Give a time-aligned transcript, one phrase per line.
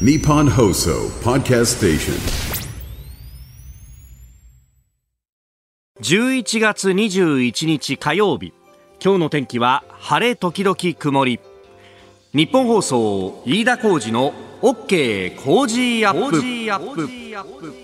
[0.00, 2.14] Nippon Hoso Podcast Station.
[6.00, 8.52] 11月21日火曜日。
[9.00, 11.38] 今日の天気は晴れ時々曇り。
[12.32, 16.30] 日本放送飯田浩二の OK 工事アッ
[16.96, 17.83] プ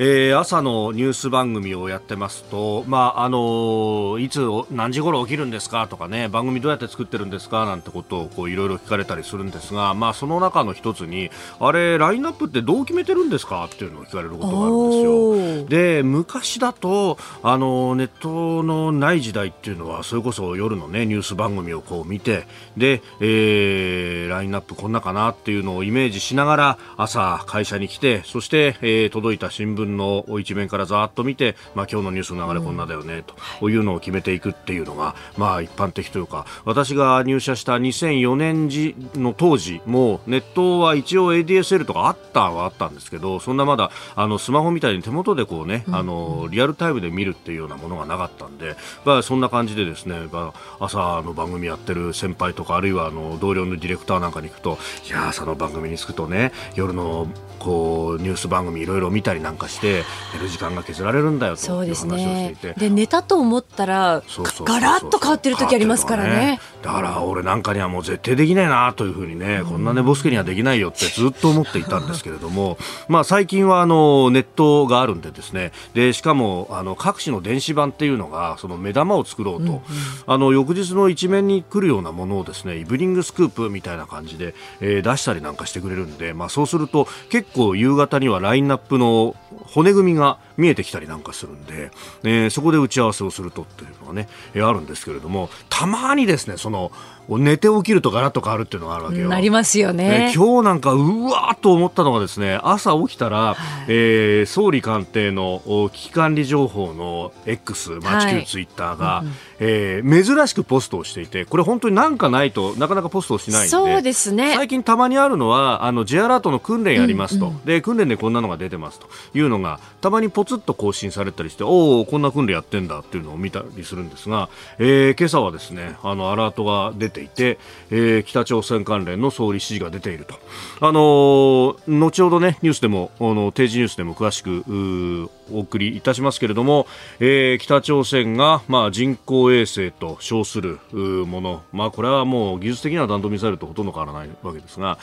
[0.00, 5.88] えー、朝のニュース番組をやってますと、まああのいつ何時頃起きるんですか？
[5.88, 7.64] とかね番組どうやって作ってるんですか？
[7.64, 13.64] なんてことをこういろいろ聞かれたりするんですが、まあ、その中の一つにあれラインナップってどう決めてるんですか？
[13.64, 15.68] っていうのを聞かれることがあるんですよ。
[15.68, 33.24] で昔だとあのネットのない時代っていうのはそれこそ夜の、ね、ニュース番組をこう見てで、えー、ラインナップこんなかなっていうのをイメージしながら朝会社に来てそして、えー、届いた新聞の一面からざっと見て、まあ、今日のニュースの流れこんなだよね、
[33.58, 33.78] とい。
[33.78, 54.78] うのを決めていくっていうのが、まあ、一般的というか私が入社した2004年時の当時もネットは一応 ADSL とかあったはあったんですけどそんなまだあのスマホみたいに手元でこうね、あのリアルタイムで見るっていうようなものがなかったんで、まあ、そんな感じでですね、まあ、朝の番組やってる先輩とかあるいはあの同僚のディレクターなんかに行くと
[55.08, 57.28] いや朝の番組に着くとね夜の
[57.58, 60.04] こうニュース番組いろいろ見たりなんかして寝
[60.40, 62.74] る時間が削られるんだよという話をしていて。
[62.74, 64.22] で寝たと思ったら
[64.64, 66.60] ガラッと変わってる時ありますからね。
[66.82, 72.78] だから俺なんかにはもう絶対できないなというふうにね、こんな寝ぼすけにはできないよってずっと思っていたんですけれども
[73.08, 75.72] まあ最近はあのネットがあるんでですね。
[75.94, 79.82] でしかもあの各種の電子版っていうのがその目玉を作ろうと、うんうん、
[80.26, 89.34] あの翌日の一面に来るようなものをですねイブニングスクープみたいな感じで、えー、出したりなんかしてくれるんで、まあ、そうすると結構夕方にはラインナップの
[89.72, 91.90] 骨組みが見えてきたりなんかするんで、
[92.24, 96.90] えー、そこで打ち合わせをするとっていうのがね、えー、あるんですけれどもたまにですねその
[97.28, 99.28] 寝て起きるとガラッと変わるっていうのがあるわけよ。
[99.28, 100.30] なりますよね。
[100.30, 109.26] え今日なんかうわーっと思ったのがですね朝起きたら、はい、えー、総理官邸の危機管理情報の X、まあ、旧ツイッターが、はい
[109.60, 114.54] えー、珍しくポストをしていてこれ本当になんかないとなかなかポストをしないんでそうですね。
[114.54, 119.08] 最近たまにあるのはあの J アラートの訓練やりますと、うんうん、で訓練でこんなのが出てますと。
[119.34, 127.58] いうのがたまにポツッと更新されたりしておおこんな訓練やってんだっていうのを見たりするんですが、えー、今朝はですねあのアラートが出ていて、
[127.90, 130.34] えーえー、北朝鮮関連の総理指示が出ていると、
[130.80, 136.86] あのー、後ほどねニュースでもあの定時ニュースでも詳しくお送りいたしますけれども、
[137.20, 144.98] えー、北朝鮮が、まあ、人工衛星と称するもの、まあ、これはもう技術的には弾道ミサイルとほとんど変わらないわけですが、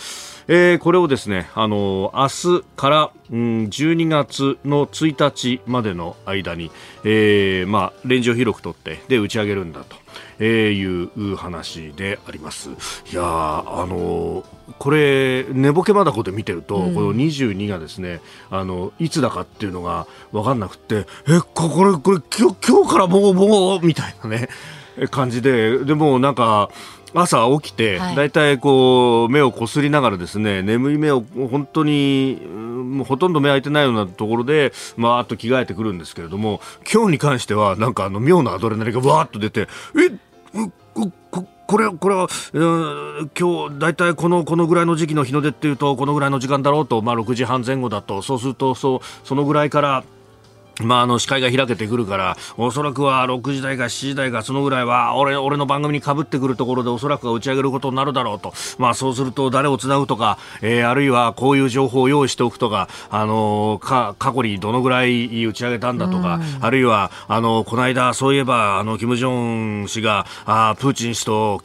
[0.47, 6.71] えー、これをですね、あのー、明日から、うん、12月の1日までの間に、
[7.03, 9.95] えーまあ、レンジを広く取ってで打ち上げるんだと。
[10.39, 12.69] えー、いう話であります。
[13.11, 14.43] いやあの
[14.79, 24.49] これ寝ぼけまだこで見てると、うん、この22がですねあのいつだかっていうのが分かんなくてえこれこれ今日今日からもうもうみたいなね
[25.11, 26.69] 感じででもなんか
[27.15, 28.31] 朝起きて、だい。
[28.31, 36.59] たいこう目をこすりながらですね眠い目を本当にもうほとんど目開いてないようなところでまあ、あと着替えてくるんですけれども
[36.91, 40.11] 今日に関してはなんかあの妙なアドレナリンがわーっと出てえ
[41.67, 50.03] これこれは、えー、今日大体このこのぐらいの時期の日の出っていうとこのぐらいの時間だろうと、まあ、6時半前後だとそうするとそうそのぐらいから
[50.81, 71.61] まあ、あの視界が開けてくるからおそらくは6時台か7時台かそのぐらいは俺俺の番組にかぶってくるところでおそらくは打ち上げることになるだろうと、まあ、そうすると誰をつなぐとか、えー、あるいはこういう情報を用意しておくとか、あのー、か過去にどのぐらい打ち上げたんだとか、あるいはあのこの間そういえばあの金正恩氏があプーチン氏と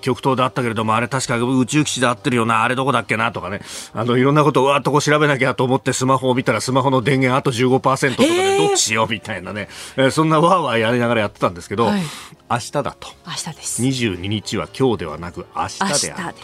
[0.00, 3.60] 極東であったけれどもあれ確か宇宙基地であってるよなあれどこだっけなとかね。
[3.92, 8.37] あのいろんなことをわっとこう調べなきゃと思ってスマホを見たらスマホの電源あと15%とか。
[8.42, 12.02] でどうしようみたいなね、えー、そんなわーわーやりながらやってたんですけど、はい、
[12.50, 13.08] 明日だと。
[13.26, 13.82] 明日です。
[13.82, 16.34] 22日は今日ではなく明日である。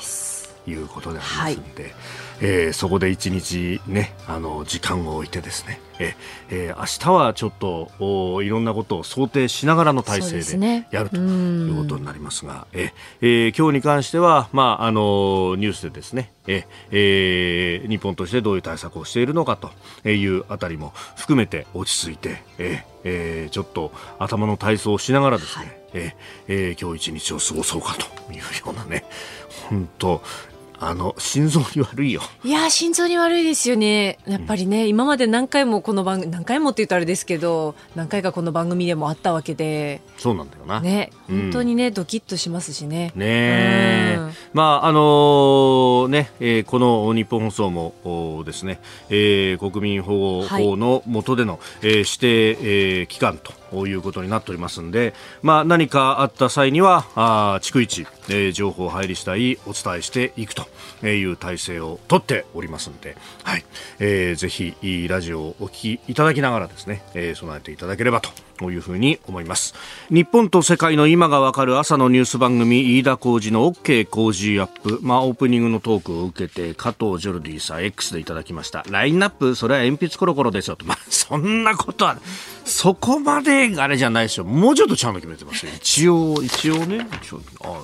[0.64, 1.94] ということでありますんで。
[2.40, 6.16] はいえー、そこで一日ねあの時間を置いてですね、え
[6.50, 26.16] えー、明日はちょっとおいろんなことを想定しながらの体制でやるということになりますが、ええー、今日に関しては、まあ、あのニュースでですね、ええー、日本としてどういう対策をしているのかというあたりも含めて落ち着いて、ええー、ちょっと頭の体操をしながらですね、はい、え
[26.48, 29.04] えー、今日一日を過ごそうかというようなね。
[29.68, 30.22] 本当
[30.86, 32.20] あの心臓に悪いよ。
[32.44, 34.18] いや心臓に悪いですよね。
[34.26, 40.02] やっぱりね、うん、今まで何回もこの番組何回もって言うとあれですけど何回かこの番組でもあったわけで。
[40.18, 40.80] そうなんだよな。
[40.80, 43.12] ね本当にね、うん、ドキッとしますしね。
[43.14, 60.68] ね、うん、まああのー、ね、えー、この日本放送もですね、えー、国民保護法の下での、はい、えー、指定、えー、機関とということになっておりますので、まあ、何かあった際にはあ逐一、えー、情報入り次第お伝えしていくと
[61.06, 63.64] いう体制をとっておりますので、はい。
[63.98, 69.74] えー、ぜひラジオをお聞きいただきながらですね、えー、備えていただければとというふうに思います。
[70.10, 74.98] 日本と世界の今がわかる朝のニュース番組飯田浩二の OK 工事アップ。
[75.02, 78.84] まあオープニングのトークを受けて加藤ジョルディさん X でいただきました。
[78.88, 80.84] ラインナップそれは鉛筆コロコロですよと。
[80.86, 82.18] まあそんなことは
[82.64, 84.44] そこまであれじゃないですよ。
[84.44, 85.72] もうちょっとちゃんと決めてますよ。
[85.74, 87.06] 一応一応ね。
[87.62, 87.82] あ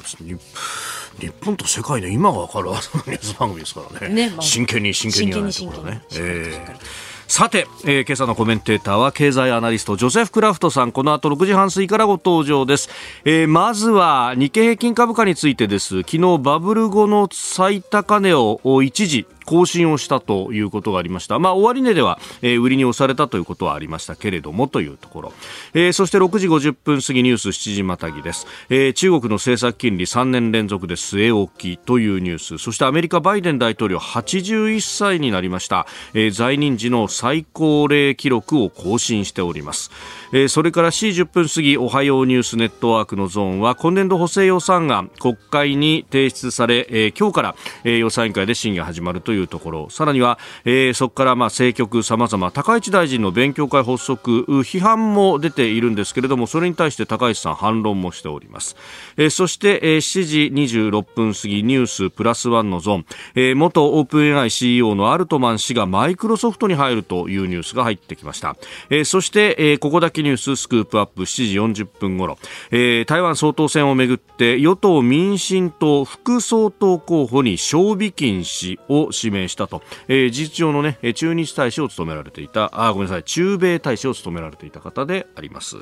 [1.21, 6.03] 日本と世界の今がわかる朝のニュース番組ですからね、ねまあ、真剣に真剣にやらないところね。
[6.13, 10.91] えーさて、えー、今朝のコメンテーターは経済アナリストジョセフ・クラフトさん。
[10.91, 12.91] この後6時半過ぎからご登場です、
[13.25, 16.01] えー、まずは日経平均株価についてです。
[16.01, 21.41] 昨日バブル後の最高値を一時更新をしたということがありました。
[21.41, 25.33] まあ、終値では、えー、売りに押されたということはありましたけれどもというところ。
[25.75, 28.47] えー、そして6時50分過ぎニュース7時またぎです。
[28.69, 32.59] えー、中国の政策金利3年連続で据え置きというニュース。
[32.59, 35.85] そしてアメリカバイデン大統領81歳になりました。
[36.15, 39.91] えー、在任時の最高齢記録を更新しております。
[40.33, 49.91] えー、それから4時10分過ぎおはようニュースネットワークのゾーンは今年度補正予算案国会に提出され、えー、今日から、えー、予算委員会で審議が始まるというところ。
[49.91, 58.77] さらには、えー、そこからまあ政局さまざま高市大臣の勉強会発足批判も出ているんですけれどもそれに対して高市さん反論もしております、
[59.17, 68.57] えー、そして、えー、7時26分過ぎニュースプラスワンのゾーン、えー、元オープン AI CEO のアルトマン氏がマイクロソフトに入るというニュースが入ってきました、
[68.89, 72.39] えー、そして、えー、ここだけニューススクープアップ7時40分頃、
[72.71, 85.77] えー、台湾総統選をめぐって与党民進党副総統候補に蕭美琴氏を指名したと、えー、事実上のね駐日大使を務められていたあごめんなさい駐米大使を務められていた方であります、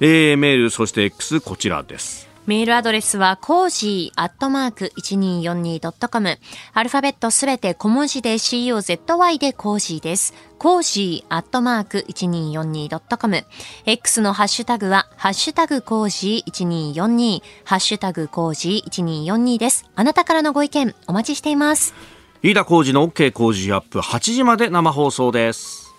[0.00, 6.38] えー、メールそして X こちらですメールアドレスは、コージーアットマーク 1242.com。
[6.74, 10.32] アルファベットすべて小文字で COZY でコージーです。
[10.56, 13.44] コージーアットマーク 1242.com。
[13.84, 19.84] X のハッシュタグは、ハッシュタグコージー1242、ハッシュタグコージー1242です。
[19.96, 22.15] あなたからのご意見、お待ちしています。
[22.42, 25.94] 飯田浩二の OK 工事アップ8時まで生放送です。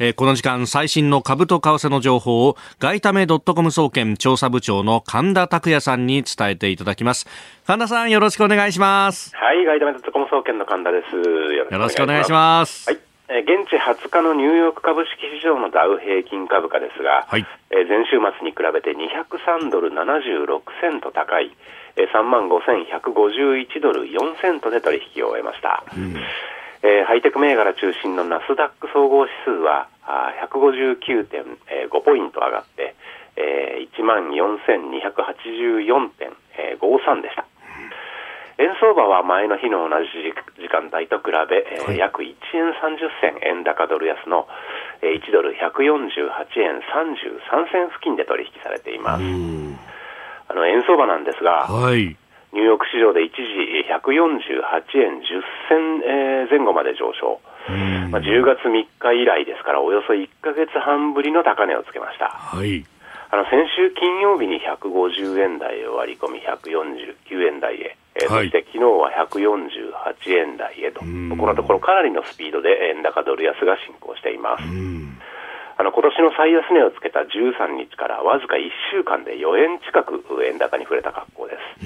[0.00, 7.26] えー、この時間最新の株と為替の情報を外為ドットコム総研調査部長の神田拓也さんに伝えていただきます。
[7.66, 9.34] 神田さんよろしくお願いします。
[9.36, 11.14] はい外為ドットコム総研の神田です。
[11.14, 12.90] よろしくお願いします。
[12.90, 13.10] はい。
[13.30, 21.54] 現地20日のニューヨーク株式市場のダウ平均株価ですが、はい、前週末に比べて203ドル76セント高い
[22.08, 25.84] 3万5151ドル4セントで取引を終えました。
[25.96, 26.16] うん
[26.82, 29.88] えー、ハイテク銘柄中心のナスダック総合指数は
[30.48, 32.94] 159.5ポイント上がって、
[33.36, 37.44] えー、1万4284.53でした。
[38.60, 40.10] 円相場は前の日の同じ
[40.60, 44.46] 時間帯と比べ、えー、約1円30銭円高ドル安の、
[45.00, 49.22] えー、1ドル148円33銭付近で取引されています。
[50.50, 52.18] あの円相場なんですが、はい。
[52.52, 54.58] ニューヨーク市場で一時148
[54.98, 55.38] 円10
[55.70, 57.38] 銭前後まで上昇、
[58.10, 62.26] まあ、10月3日以来ですから、およそ1か月半ぶりの高値をつけました。
[62.26, 62.84] はい。
[63.30, 71.06] あの先週金曜日に150円台を割り込み149円台へ、えー、そして昨日は148円台へと、こ
[71.46, 74.64] のところかなりのスピードで円高ドル安が進行しています。
[75.80, 81.80] あの今年の最安値をつけた13日からわずか1週間で4円近く円高に触れた格好です。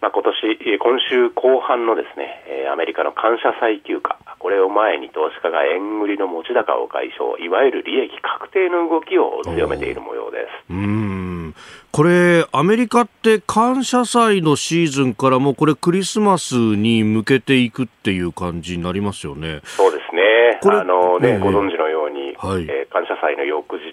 [0.00, 2.40] まあ、今年、今週後半のですね、
[2.72, 10.72] アメリカの感謝祭休暇、これを前に投資家が円売りの持ち高を解消、いわゆる利益確定の動きを強めている模様です。
[10.72, 11.54] うん
[11.92, 19.60] これ、アメリカって感謝祭のシーズンからもこれクリスマスに向けていくっていう感じになりますよね。
[19.64, 20.20] そうですね。
[20.62, 21.99] あのね、ご存知のように、
[22.40, 23.84] はい、えー、感謝祭の翌日、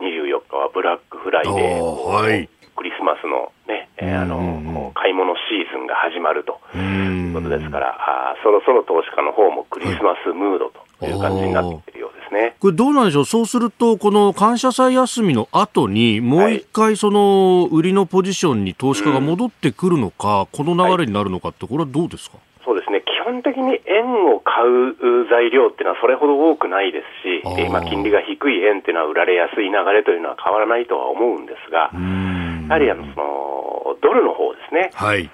[0.00, 1.82] 24日はブラックフライデー。
[1.84, 2.48] はい。
[2.74, 12.56] クリスマスのね、えー、あの、買い物シーズンが始まるということですから、あそろそろ投資家の方もクリスマスムードという感じになっているようですですね。
[12.60, 13.24] これどうなんでしょう？
[13.24, 22.38] そうすると、この感謝祭休みの後に、もう一回その売りのポジションに投資家が戻ってくるのか、この流れになるのかって、これはどうですか？
[22.64, 22.97] そうですね。
[23.28, 34.90] 基本的に円を買う材料っていうのはそれほど多くないですし、今金利が低い円っていうのは売られやすい流れというのは変わらないとは思うんですが、やはりあの、その、ドルの方ですね。
[34.94, 35.28] はい。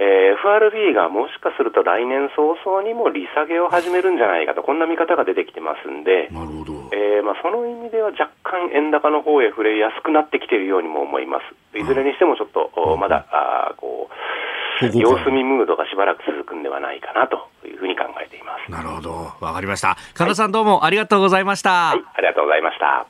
[0.00, 6.72] えー FRB がもしかすると来年早々にも利下げを始めるんじゃないかと、こんな見方が出てきてますんで、なるほど。
[6.96, 11.78] えーまあ、その意味では若干円高の方へ触れやすくなってきているようにも思います。
[11.78, 14.14] いずれにしてもちょっと、おまだ、あーこう、
[14.88, 18.70] 様子見ムードがしばらく続くんではないかなというふうに考えています。
[18.70, 19.32] なるほど。
[19.40, 19.96] わかりました。
[20.14, 21.70] 神田さんどうもありがとうございました。
[21.70, 23.06] はい、ありがとうございました。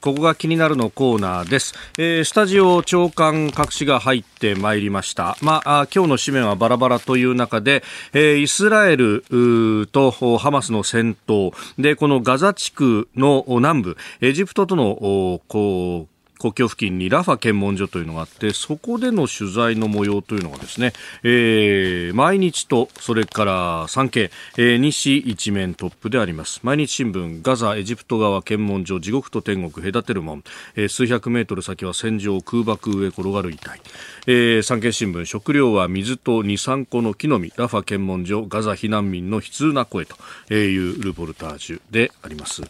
[0.00, 1.74] ここが気になるのコーナーです。
[1.98, 5.36] えースタジオ長官各紙が入ってまいりました。
[5.42, 26.60] まあ、あ今日の紙面はバラバラという中で、えーイスラエルとおハマスの戦闘で、このガザ地区のお南部、エジプトとのおこう国境付近にラファ検問所というのがあって、そこでの取材の模様というのがですね、えー毎日と、それから産経、えー西一面トップであります。
[26.62, 30.44] 毎日新聞、ガザ、エジプト側検問所、地獄と天国隔てる門、
[30.76, 33.80] えー数百メートル先は戦場、空爆上転がる遺体。
[34.26, 40.16] えー産経新聞、食料は水と2、3個の木の実、ラファ検問所、ガザ避難民の悲痛な声と
[40.54, 42.62] いうルポルタージュであります。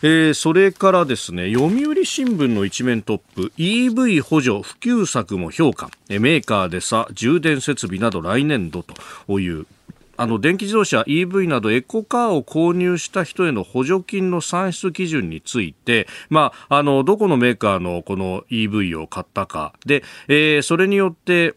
[0.00, 9.66] えーそれからですね、読売新聞の一面トップ、EV 補助普及策も評価、メーカーでさ、充電設備など来年度という、
[10.16, 21.56] あの、電気自動車 EV などエコカーを購入した人への補助金の算出基準について、まあ、あの、どこのメーカーのこの EV を買ったか、で、えーそれによって、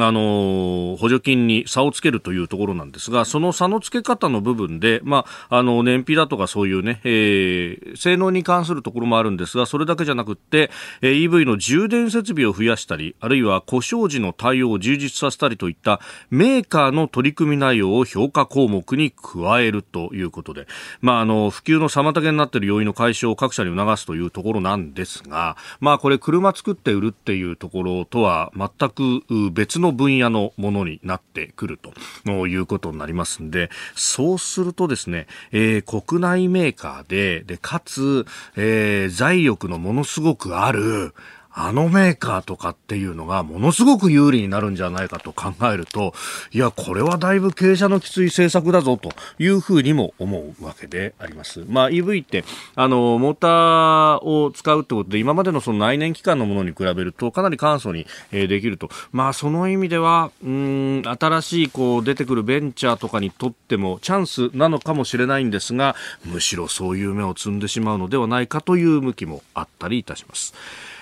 [0.00, 16.00] あの補助金に差をつけるというところなんですが、その差のつけ方の部分で、まあ、あの、燃費だとかそういうね、えー性能に関するところもあるんですが、それだけじゃなくって、えー EV の充電設備を増やしたり、あるいは故障時の対応を充実させたりといった
[16.30, 20.66] メーカーの取り組み内容を評価項目に加えるということで、
[21.00, 31.78] まあ、あの、普及の妨げになっている要因の解消を各社に促すというところなんですが、まあ、これ車作って売るっていうところとは全く別の分野のものになってくる
[32.24, 38.26] ということになりますんで、そうするとですね、えー国内メーカーで、で、かつ、
[38.56, 41.14] えー財力のものすごくある、
[41.60, 46.14] あのメーカーとかっていうのがものすごく有利になるんじゃないかと考えると、
[46.52, 49.10] いや、これはだいぶ傾斜のきつい政策だぞと
[49.40, 51.64] いうふうにも思うわけであります。
[51.68, 52.44] まあ EV って、
[52.76, 58.88] あの、モーターを使うってことで、今までのその内燃機関のものに比べるとかなり簡素に、えーできると。
[59.12, 70.54] まあその意味では、うん、新しいこう出てくるベンチャーとかにとってもチャンスなのかもしれないんですが、むしろそういう目を積んでしまうのではないかという向きもあったりいたします。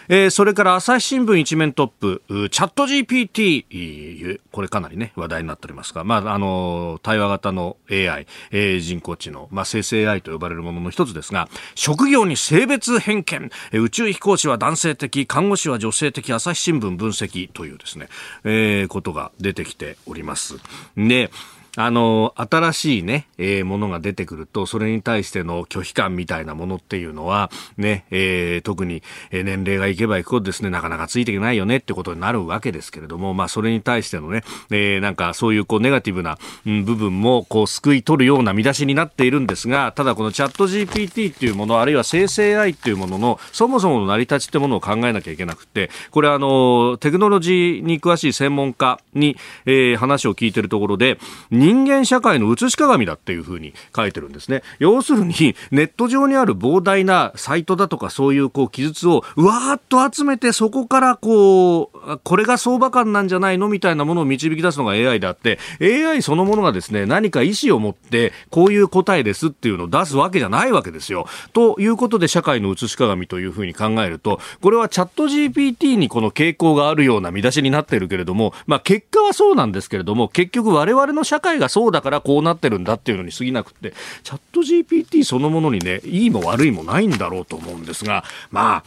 [0.08, 18.08] えーそれから朝日新聞一面トップ、チャット GPT、これかなりね、話題になっておりますが、まあ、あの、対話型の AI、えー人工知能、まあ、生成 AI と呼ばれるものの一つですが、職業に性別偏見、え宇宙飛行士は男性的、看護師は女性的、朝日新聞分析というですね、
[18.44, 20.56] えーことが出てきております。
[20.96, 21.30] で、
[21.76, 51.18] あの、新しいね、えーものが出てくると、それに対しての拒否感みたいなものっていうのは、ね、えー特に、え年齢がいけばいくほどですね、なかなかついていけないよねってことになるわけですけれども、まあ、それに対してのね、えーなんかそういうこう、ネガティブな、うん部分も、こう、救い取るような見出しになっているんですが、ただこのチャット GPT っていうもの、あるいは生成 AI っていうものの、そもそもの成り立ちってものを考えなきゃいけなくて、これあの、テクノロジーに詳しい専門家に、えー話を聞いてるところで、
[51.66, 54.62] 人間社会の映し鏡だっていうふうに書いてるんですね。
[54.78, 71.26] 要するに、ネット上にある膨大なサイトだとかそういうこう記述をうわーっと集めてそこからこう、これが相場感なんじゃないのみたいなものを導き出すのが AI であって、AI そのものがですね、何か意思を持ってこういう答えですっていうのを出すわけじゃないわけですよ。
[71.52, 88.84] ということで社会の映し鏡というふうに考えると、これはチャット GPT にこの傾向があるような見出しになってるけれども、まあ結果はそうなんですけれども、結局我々の社会がそうだからこうなってるんだっていうのに過ぎなくって、チャット GPT そのものにね、いいも悪いもないんだろうと思うんですが、まあ、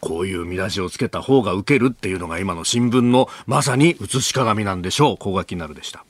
[0.00, 5.16] こういう見出しをつけた方が受けるっていうのが今の新聞のまさに写し鏡なんでしょう。
[5.16, 6.04] ここが気になるでした。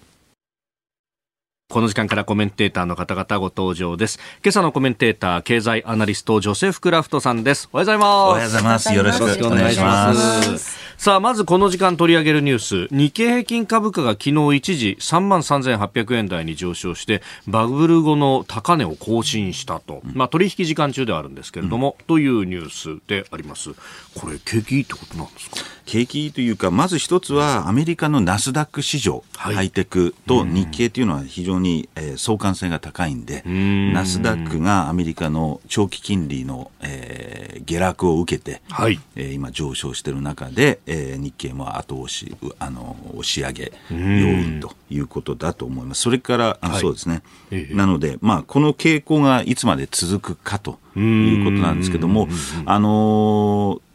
[1.69, 4.21] この時間からコメンテーターの方々ご登場です。
[4.45, 7.69] 今朝のコメンテーター、経済アナリスト、ジョセフ・クラフトさんです。
[7.73, 8.07] おはようございます。
[8.07, 8.95] おはようございます。
[8.95, 10.79] よろしくお願いします。
[10.97, 12.59] さあ、まずこの時間取り上げるニュー
[12.89, 12.95] ス。
[12.95, 20.03] 日経平均株価が昨日一時3万3800円台に上昇して、バブル後の高値を更新したと。
[20.15, 23.71] まあ、取引時間中ではあるんですけれども、というニュースであります。
[24.15, 25.57] これ、景気いいってことなんですか？
[25.87, 31.56] 景気というか、まず一つはアメリカのナスダック市場、はいハイテクと日経というのは非常に、
[31.97, 33.93] えー相関性が高いんで、ん。
[33.93, 39.01] ナスダックがアメリカの長期金利の、えー下落を受けて、はい。
[39.17, 46.03] えー今上昇している中で、えー日経も後押し、うあの押し上げ要因ということだと思います。
[46.03, 46.81] それから、あのはい。
[46.83, 47.23] そうですね。
[47.51, 47.75] ええ。
[47.75, 52.29] なので、まあ、この傾向がいつまで続くかということなんですけども、
[52.65, 53.86] あのー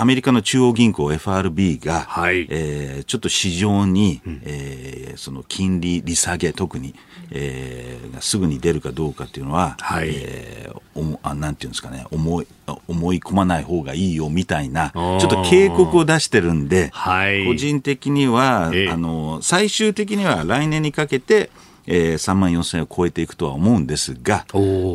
[0.00, 2.46] アメリカの中央銀行 FRB が、はい。
[2.48, 6.94] えーちょっと市場に、えーその金利利下げ、特に、
[7.30, 10.08] えーがすぐに出るかどうかっていうのは、はい。
[10.10, 12.46] えーおもあなんていうんですかね思い、
[12.88, 17.44] 思い込まない方がいいよみたいな、ちょっと警告を出してるんで、はい。
[17.46, 18.88] 個人的には、ええ。
[18.90, 21.50] あの、最終的には来年にかけて、
[21.86, 24.46] えー、3万4000円を超えていくとは思うんですが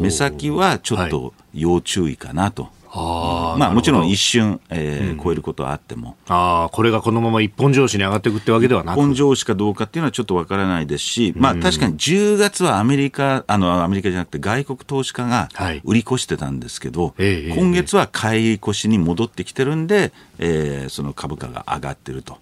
[0.02, 2.70] 目先はちょっと要注意かなと。
[2.98, 8.96] あーまあもちろん一一瞬、えー超えることはあっても、ああ、これがこのまま一本上司に上がっていくってわけではなく。
[8.96, 15.82] 本上司かどうかっていうのはちょっとわからないですし、まあ確かに10月はアメリカ、あの、アメリカじゃなくて外国投資家がはい。
[15.84, 22.34] 売り越してたんですけど、ええ今月は買い越しに戻ってきてるんで、えーその株価が上がってると。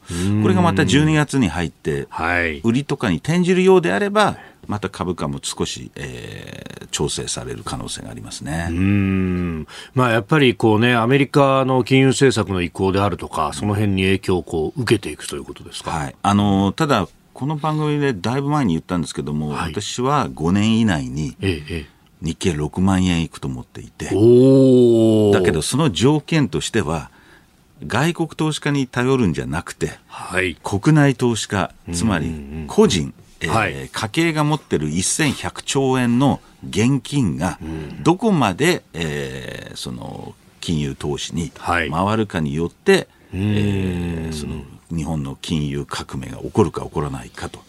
[0.41, 2.59] これがまた12月に入って、はい。
[2.63, 8.67] 売りとかに転じるようであれば、また株価も少し、えー調整される可能性がありますね。
[8.69, 15.89] うーんまあ、やっぱりこう、ね、アメリカの金融政策の移行であるとか、その辺に影響をこう受けていくということですか？
[15.89, 16.15] はい。
[16.21, 21.35] あのただ、この番組でだいぶ前に言ったんですけども、はい私は5年以内に
[22.21, 24.11] 日経6万円いくと思っていてだ
[25.41, 27.09] けどその条件としては、
[27.87, 30.55] 外国投資家に頼るんじゃなくて、はい。
[30.63, 32.31] 国内投資家、つまり
[32.67, 37.59] 個人、えーはい家計が持ってる1100兆円の現金が
[38.03, 44.63] どこまで、えーその金融投資にはい回るかによって、えーその
[44.95, 47.59] 日本の金融革命が起こるか起こらないかと。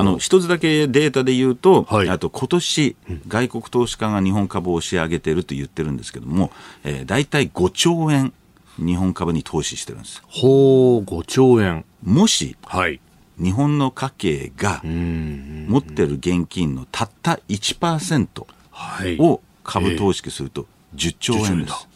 [0.00, 2.96] あの一つだけデータで言うと、はいあと今年
[3.28, 6.50] 外国投資家が日本株を押し上げていると言ってるんですけども、
[6.82, 8.32] えー、大体5兆円
[8.78, 10.22] 日本株に投資してるんです。
[10.26, 11.84] ほう、5兆円。
[12.02, 13.00] もしはい。
[13.40, 15.66] 日本の家計がうん。
[15.68, 19.16] 持ってる現金のたった1%はい。
[19.20, 21.88] を株投資すると10兆円です。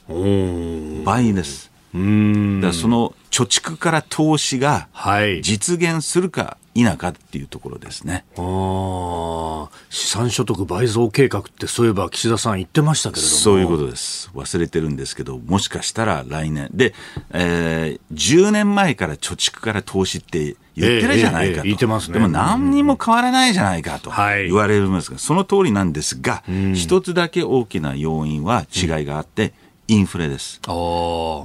[1.04, 1.70] 倍です。
[1.94, 5.42] だその貯蓄から投資がはい。
[5.42, 8.24] 実現するか否かっていうところですね。
[8.36, 13.34] あー資産所得倍増計画ってそういえば岸田さん言ってましたけれども。
[13.36, 14.30] そういうことです。
[14.34, 16.70] 忘れてるんですけど、もしかしたら来年。
[16.72, 16.94] で、
[17.30, 21.58] えー10年前から貯蓄から投資って言ってるじゃないかと。
[21.58, 26.42] ええええ言ってますねでも何にも変わらないじゃないかとはい言われるんですが、その通りなんですが、
[26.74, 29.52] 一つだけ大きな要因は違いがあって、
[29.88, 30.60] インフレです。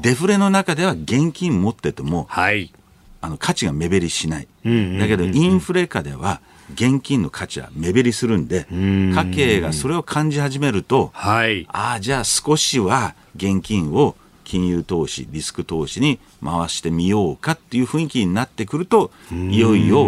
[0.01, 2.73] デフレの中では現金持ってても、はい。
[3.19, 4.47] あの価値が目減りしない。
[4.65, 6.39] んうんうんうんだけど、インフレ下では、
[6.73, 11.65] 現金の価値は目減りするんで、家計がそれを感じ始めると、はい。
[11.69, 20.05] ああ、じゃあ少しは現金を金融投資、リスク投資に回してみようかっていう雰囲気になってくると、いよいよ、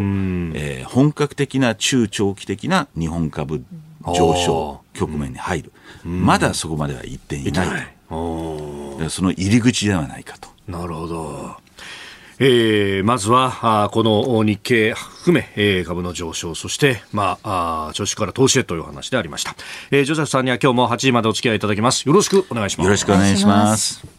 [0.54, 3.64] えー本格的な中長期的な日本株
[4.06, 5.72] 上昇局面に入る。
[6.06, 9.10] まだそこまでは行っていないと。
[9.10, 10.50] その入り口ではないかと。
[10.68, 11.56] なるほど。
[12.42, 19.56] えー、まずは、あーこの日経含め、えー株の上昇、そして、まあ、あー貯蓄から投資へという話でありました。
[19.92, 22.08] えージョセフさんには今日も8時までお付き合いいただきます。
[22.08, 22.86] よろしくお願いします。
[22.86, 24.19] よろしくお願いします。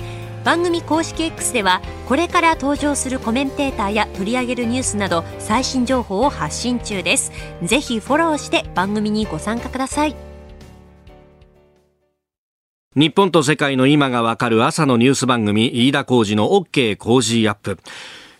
[0.43, 7.31] 番組公式 X ではこれから登場するコメンテーターや取り上げるニュースなど最新情報を発信中です。
[7.63, 10.15] ぜひフォローして番組にご参加ください。
[12.93, 17.77] 日本と世界の今がわかる朝のニュース番組飯田浩二の OK 工事アップ。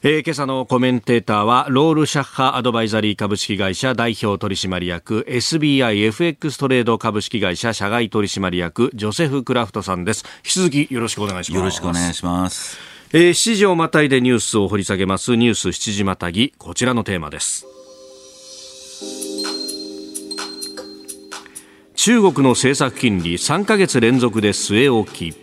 [0.04, 10.26] えー、今朝のコメンテーターはロールシャッハアドバイザリー株式会社代表取締役 SBIFX トレード株式会社社外取締役ジョセフ・クラフトさんです。
[10.38, 11.60] 引き続きよろしくお願いします。
[11.60, 12.80] よろしくお願いします。
[13.14, 15.36] えー、7時をまたいでニュースを掘り下げます。
[15.36, 17.68] ニュース7時またぎこちらのテーマです。
[21.94, 25.41] 中国の政策金利3ヶ月連続で据え置き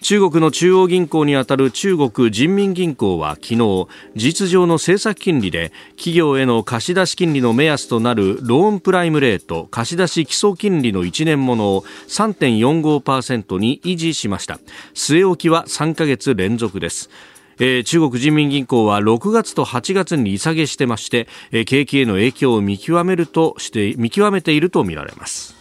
[0.00, 14.60] 中国の中央銀行にあたる中国人民銀行は昨日事実上の政策金利で企業への貸出金利の目安となるローンプライムレート貸出基礎金利の1年ものを3.45%に維持しました。
[14.94, 17.10] 据え置きは3ヶ月連続です。
[17.58, 25.57] えー、中国人民銀行は6月と8月に利下げしてまして、えー、景気への影響を見極めるとして見極めているとみられます。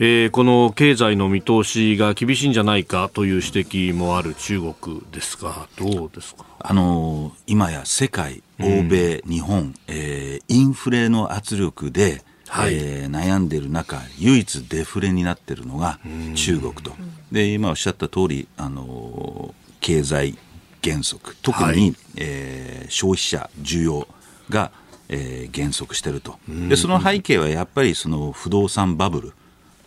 [0.00, 6.44] えー、この経済の見通しが厳しいんじゃないかという指摘もある中国ですが、どうですか？
[6.60, 15.98] あの今や世界、欧米、うん、日本、えー、インフレの圧力で、はい、えー、悩んでいる中、唯一デフレになっているのが
[16.36, 16.92] 中国と。
[17.32, 20.38] で、今おっしゃった通り、あの経済
[20.80, 24.06] 減速、特に、はい、えー、消費者需要
[24.48, 24.70] が、
[25.08, 26.38] えー、減速していると。
[26.68, 29.32] で、その背景はやっぱりその不動産バブル。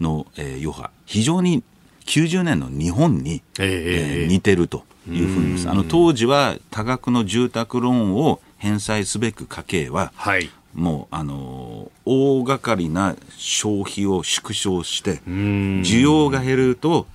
[0.02, 1.64] の、えー、余波、非常に
[2.06, 17.08] 90年の日本に、えー、似てるというふうにあの当時は多額の住宅ローンを返済すべく家計は、はい、もうあの大掛かりな消費を縮小して需要が減ると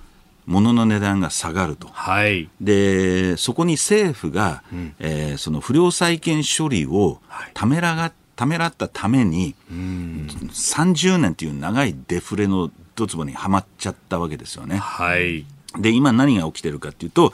[0.45, 7.19] 物の値段が下がると、はい、でそこに政府が、うん、えー、その不良債権処理を
[7.53, 14.77] ためらがためらったために、30年という長いデフレのドツボにはまっちゃったわけですよね。
[14.77, 15.43] はい、
[15.77, 17.33] で今何が起きてるかというと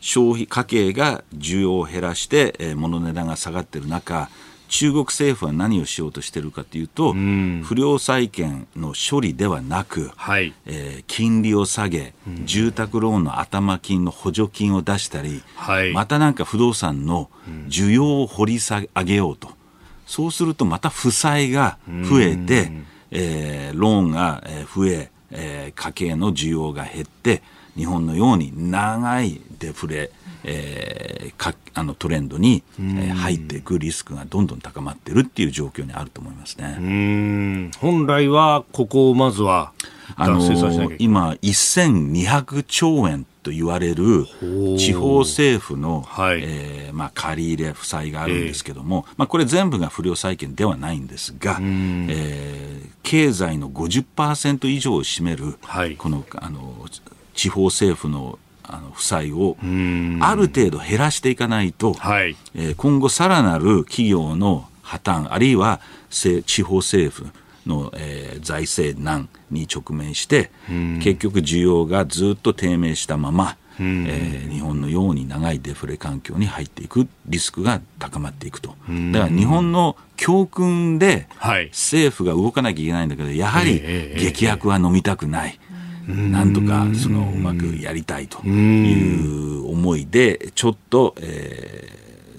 [0.00, 4.30] 消費家計が需要を減らして、えー、物の値段が下がってる中
[4.68, 7.14] 中国政府は何をしようとしているかというと、
[7.62, 12.14] 不良債権の処理ではなく、はい、えー、金利を下げ、
[12.44, 17.30] 住宅ローンの頭金の補助金を出したり、はい、またなんか不動産の
[17.68, 19.50] 需要を掘り下げようと。
[20.06, 22.72] そうするとまた負債が増えて、
[23.10, 24.42] えー、ローンが
[24.74, 27.42] 増ええー、家計の需要が減って
[27.76, 30.10] 日本のように長いデフレ、
[30.44, 37.70] えー、かあのトレンドに、えー、入っていくリスクがどんどん高まっているっていう状況にあると思いますね。
[37.80, 39.72] 本来はここをまずは
[40.14, 40.40] あの
[40.98, 44.26] 今1200兆円と言われる
[44.78, 56.86] 地方政府の、はい、えー、まあ、借り入れ負債があるんですけども、えー、まあ、これ全部が不良債権ではないんですが、えー、経済の50%以上を占める、はい、このあの
[57.34, 67.28] 地方政府のあの負債をある程度減らしていかないと、はい、えー、今後さらなる企業の破綻あるいは地方政府
[67.66, 70.50] の、えー、財政難に直面して、
[71.02, 78.70] 結局需要がずっと低迷したまま、えー、日本のように長いデフレ環境に入っていくリスクが高まっていくと。
[79.12, 81.26] だから日本の教訓で
[81.70, 83.80] 政府が動かなきゃいけないんだけど、やはり
[84.16, 85.58] 劇薬は飲みたくない。
[86.06, 91.88] なんとかそのうまくやりたいという思いで、ちょっと、え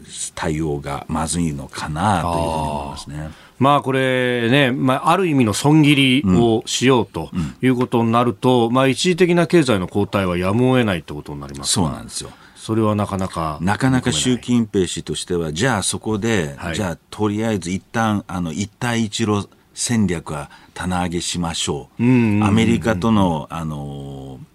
[0.04, 3.30] ー、対応がまずいのかなというふうに思いますね。
[3.60, 7.30] まあこれね、まあ、ある意味の損切りをしようと
[7.62, 12.32] いうことになると、うん、まあ一時的な経済の後退はやむを得ないってことになりますそうなんですよ。
[12.56, 13.60] それはなかなか。
[13.62, 22.04] なかなか習近平氏としては、じゃあそこで、はい、じゃあとりあえず一旦、あの、一帯一路戦略は棚上げしましょう。
[22.44, 24.55] アメリカとの、あのー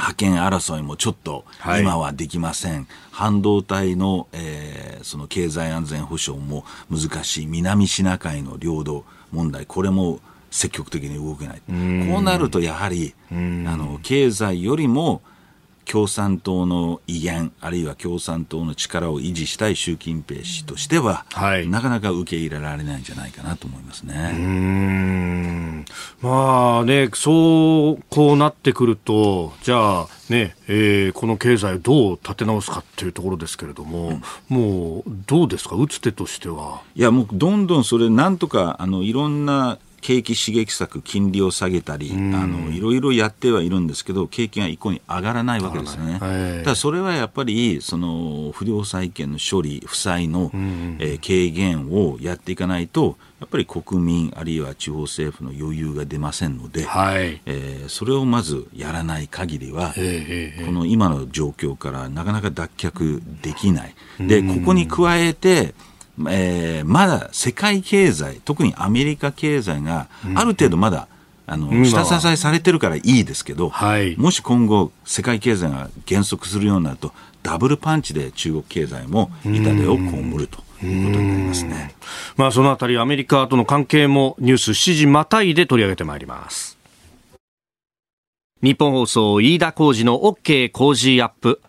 [0.00, 1.44] 覇権争いもちょっと
[1.78, 9.66] 今はできません、はい、半導体の、えー、その経済安全保障も難しい南シナ海の領土問題。
[9.66, 11.60] これも積極的に動けない。
[11.60, 15.22] こうなるとやはりあの経済よりも
[15.90, 24.14] 共産党の威厳、あるいは共産党の力を維持したい習近平氏としては、はいなかなか受け入れられないんじゃないかなと思いますね。
[24.14, 25.84] うーん
[26.22, 36.82] まあね、そう、こうなってくると、じゃあね、えーこの経済をどう立て直すかっていうところですけれども、もうどうですか、打つ手としては。
[36.94, 46.18] いや、もうどんどんそれ、なんとか、あの、いろんな景気刺激策、金利を下げたり、あの、いろいろやってはいるんですけど、景気が一向に上がらないわけですよね。
[46.18, 57.40] はいただ、それはやっぱり、その、不良債権の処理、負債の、えー軽減をやっていかないと、やっぱり国民、あるいは地方政府の余裕が出ませんので、はい。
[57.46, 63.94] えーそれをまずやらない限りは、えこの今の状況からなかなか脱却できない。
[64.20, 65.74] で、ここに加えて、
[66.28, 71.08] えーまだ世界経済、特にアメリカ経済がある程度まだ、
[71.46, 81.94] あのうん下支えされてるからいいですけど、はいもし今後、世界経済が減速するようになると、ダブルパンチで中国経済も痛手を被るということになりますね。
[82.36, 86.76] まあそのあたりアメリカとの関係もニュース7時またいで取り上げてまいります。
[88.62, 91.60] 日本放送飯田浩二の OK 工事アップ。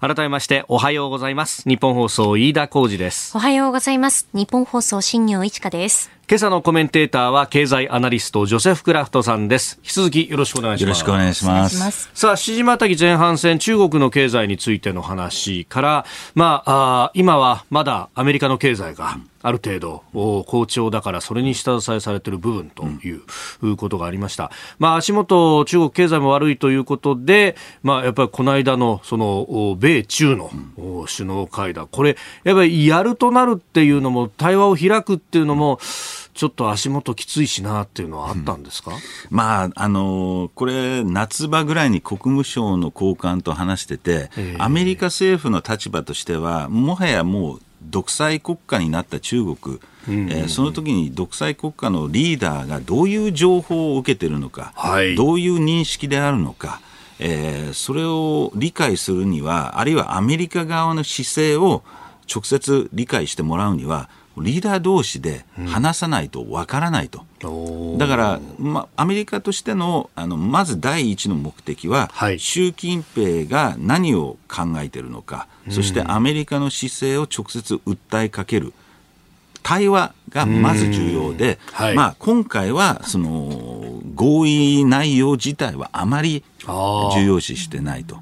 [0.00, 1.68] 改めましておはようございます。
[1.68, 3.36] 日本放送飯田浩二です。
[3.36, 4.28] おはようございます。
[4.32, 6.17] 日本放送新業一華です。
[6.30, 9.78] 今朝のコメンテーターは経済アナリストジョセフ・クラフトさんです。
[9.78, 10.82] 引き続きよろしくお願いします。
[10.82, 12.10] よろしくお願いします。
[12.12, 23.10] さあ、七時またぎ前半戦、中国の経済についての話から、まあ、あー今はまだアメリカの経済がある程度、お好調だから、それに下支えされている部分とい
[23.62, 24.50] う,、ことがありました。
[24.78, 35.78] まあ、足元、中国経済も悪いということで、まあ、やっぱりこの間の、その、お米中の、お首脳会談、これ、やっぱりやるとなるっていうのも、対話を開くっていうのも、
[36.34, 38.92] ちょっと足元きついしなっていうのはあったんですか、
[39.30, 44.56] まあ、あのこれ、夏場ぐらいに国務省の高官と話してて、ええ。
[44.58, 55.14] アメリカ政府の立場としては、もはやもう独裁国家になった中国、えーその時に独裁国家のリーダーがどういう情報を受けてるのか、はい。
[55.14, 56.80] どういう認識であるのか、
[57.18, 61.82] えーそれを理解するには、あるいはアメリカ側の姿勢を
[62.32, 64.08] 直接理解してもらうには、
[64.40, 67.24] リーダー同士で話さないとわからないと。
[67.44, 67.98] おー。
[67.98, 72.38] だから、ま、アメリカとしてのあのまず第一の目的は、はい。
[72.38, 78.72] 習近平が何を考えているのか、そしてアメリカの姿勢を直接訴えかける。
[79.62, 81.94] 対話がまず重要で、はい。
[81.94, 86.42] まあ、今回はその合意内容自体はあまり
[87.14, 88.18] 重要視してないと。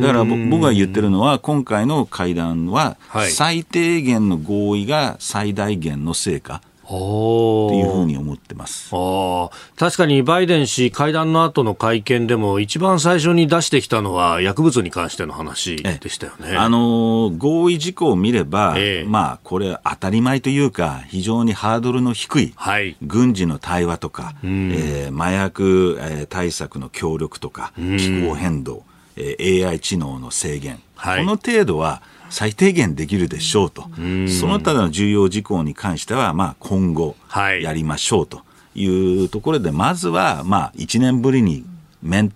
[0.00, 3.30] だからぼ僕が言ってるのは、今回の会談ははい。
[3.30, 7.70] 最低限の合意が最大限の成果おー。
[7.70, 8.90] というふうに思ってます。
[8.92, 16.56] ああ確かにバイデン氏、会談の後の会見でも、一番最初に出してきたのは、薬物に関しての話でしたよね。
[16.56, 19.08] あのー合意事項を見れば、ええ。
[19.08, 22.96] まあ、これ、当たり前というか、非常にハードルの低い、はい。
[23.00, 31.20] 軍事の対話とか、えー麻薬、えー対策の協力とか、気候変動、えー AI 知能の制限、はい。
[31.20, 37.62] この程度は最低限できるでしょうと、その他の重要事項に関しては、まあ、今後はい。
[37.62, 38.42] やりましょうと
[38.74, 38.86] い
[39.24, 41.64] うところで、まずは、まあ、1年ぶりに
[42.02, 42.34] 面し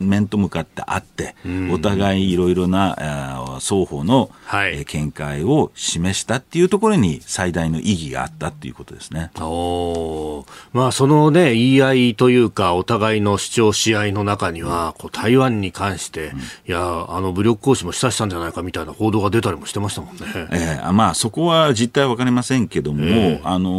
[0.00, 1.34] 面と向かって会って、
[1.70, 4.78] お互いいろいろな双方の、はい。
[4.78, 9.30] えー見解を示したっていうところに最大の意義があったっていうことですね。
[9.40, 10.46] おー。
[10.72, 16.32] まあ、そのね、言い合いというか、お互いの主張し合いの中には、こう台湾に関して、
[16.68, 20.22] いや、あの武力行使も示唆したんじゃないかみたいな報道が出たりもしてましたもんね。
[20.52, 23.70] えーまあ、そこは実態は分かりませんけども、あの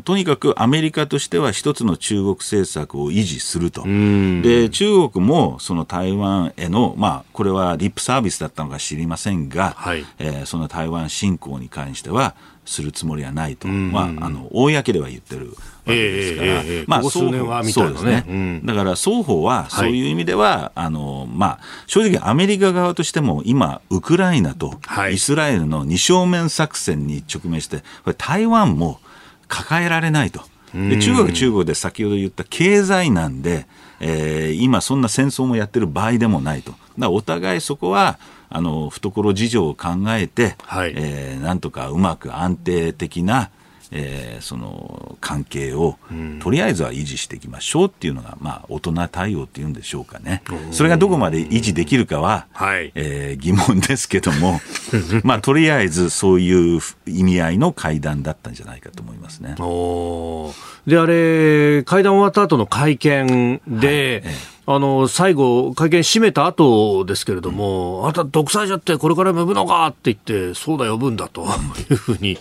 [0.02, 3.82] とにかくアメリカとしては一つの中国政策を維持すると。
[3.82, 10.04] で、中国もその台湾への、まあ、これはリップサービスだったのか知りませんが、はい。
[10.18, 12.34] えーその台湾侵攻に関しては、
[12.66, 15.52] するつもりはないと、まあ、あの公では言ってるわ
[15.86, 17.96] けですから、ええええええまあ、ここ数年はみたいなね。
[17.96, 18.66] そうですうん。
[18.66, 25.14] だから双方はそういう意味では、あのまあ、正直アメリカ側としても今、ウクライナとはい。
[25.14, 29.00] イスラエルの二正面作戦に直面して、これ台湾も
[29.48, 30.42] 抱えられないと。
[30.74, 33.66] で中国は中国で先ほど言った経済難で、
[34.00, 36.72] えー今そんな戦争もやってる場合でもないと。
[36.98, 43.50] だお互いそこは、あの、懐事情を考えて、はいえーなんとかうまく安定的な、
[43.92, 45.96] えーその関係を、
[46.40, 50.42] とりあえずは維持していきましょうっていうのが、まあ、大人対応っていうんでしょうかね。
[50.70, 52.92] それがどこまで維持できるかは、はい。
[52.94, 54.60] えー疑問ですけども、
[55.24, 59.54] まあ、とりあえずそういう意味合いの会談だったんじゃないかと思いますね。
[59.58, 60.90] おー。
[60.90, 64.22] で、あれ、会談終わった後の会見で、
[64.68, 71.46] あの、最後、会見締めた後ですけれども、あなた独裁者ってこれから呼ぶのかって言って、そうだ呼ぶんだとい
[71.92, 72.36] うふうに、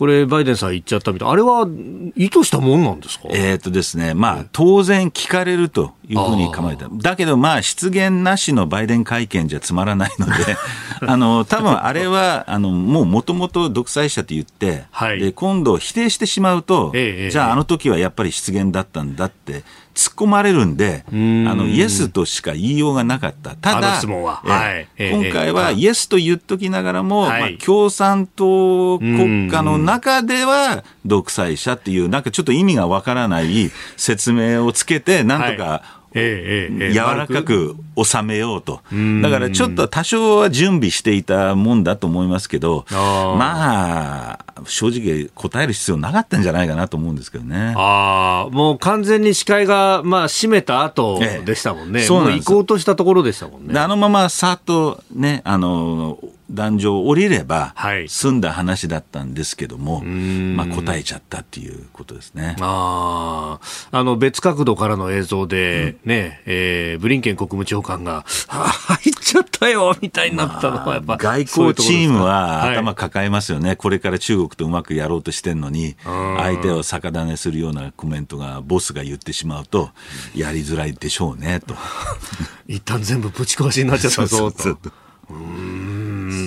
[0.00, 1.28] これ、バイデンさん言っちゃったみたい。
[1.28, 1.68] あれは
[2.16, 3.28] 意図したもんなんですか？
[3.32, 6.88] えっ、とですね、まあ、当然聞かれるというふうに構えた。
[6.90, 10.32] だけど、まあ、失言なしのバイデン会見じゃつまらないので、
[11.06, 24.40] あの、多分あれは、あの、もうもともと独裁者と言って、はい、で、今度否定してしまうと、ええ、じゃああの時はやっぱり失言だったんだって突っ込まれるんで、あのイエスとしか言いようがなかった、ただ、は。
[24.80, 29.89] い、今回はイエスと言っときながらも、はい、まあ、共産党国家の中
[30.22, 38.80] では独裁者っていう、なんかちょっと意味がわからない説明をつけて、なんとか、ええええ、柔らかく収めようと。
[39.22, 47.74] だからちょっと多少は準備していたもんだと思いますけど、まあ、正直答える必要なかったんじゃないかなと思うんですけどね。
[47.76, 52.00] ああ、もう完全に視界が、まあ、閉めた後でしたもんね。
[52.00, 53.78] ええ、そう行こうとしたところでしたもんね。
[53.78, 56.18] あのままさっとね、あの、
[56.50, 57.74] 壇上を降りれば、
[58.08, 62.56] 済んだ話だったんですけども、はい、まあ、答えちゃったっていうことですね。
[62.60, 63.58] あ
[63.90, 79.90] あの別角度からの映像で、うん、ねえー、ブリンケン国務長官が、入っちゃったよみたいになったのは、やっぱ、外交チームは頭抱えますよね、はい、これから中国とうまくやろうとしてるのに、相手を逆種するようなコメントがボスが言ってしまうと、
[80.34, 81.74] やりづらいでしょうねと。
[82.66, 84.62] 一旦全部ぶち壊しになっちゃったぞと。
[84.62, 84.78] そう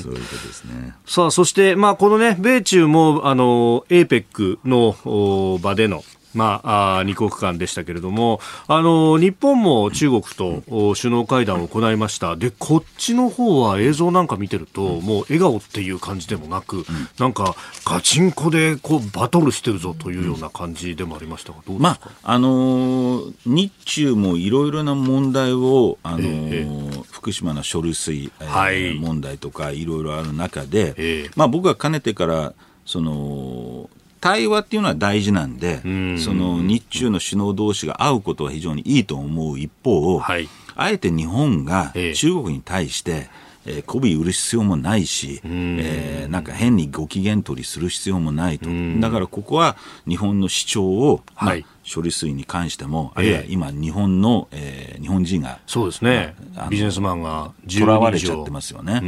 [0.10, 0.94] いうことですね。
[1.06, 10.64] さあ、そして、まあ、このね、米中も、あの、APEC の場での、まあ、あ2国間でしたけれども、あの日本も中国と
[10.96, 16.86] 首脳会談を行いました、でこっちの方は映像なんか見てると、もう笑顔っていう感じでもなく、
[17.20, 32.54] なんかガチンコでこうバトルしてるぞというような感じでもありましたが、どうですか、まああのー、日中もいろいろな問題を、あのーええ、福島の処理水、はい、問題とかいろいろある中で、え、まあ、僕はかねてから
[32.86, 35.80] その対話っていうのは大事なんで、
[36.18, 43.30] その日中の首脳同士が会うことは非常にいいと思う一方、はい、あえて日本が中国に対して、
[43.66, 48.70] えー、媚び売る必要もないし、えー、なんか変にご機嫌取りする必要もないと。
[49.00, 56.36] だからここは日本の主張を、はい、処理水に関しても、あるいは今、日本の、えー、日本人が、そうですね、
[56.70, 59.02] ビジネスマンが囚われちゃってますよね。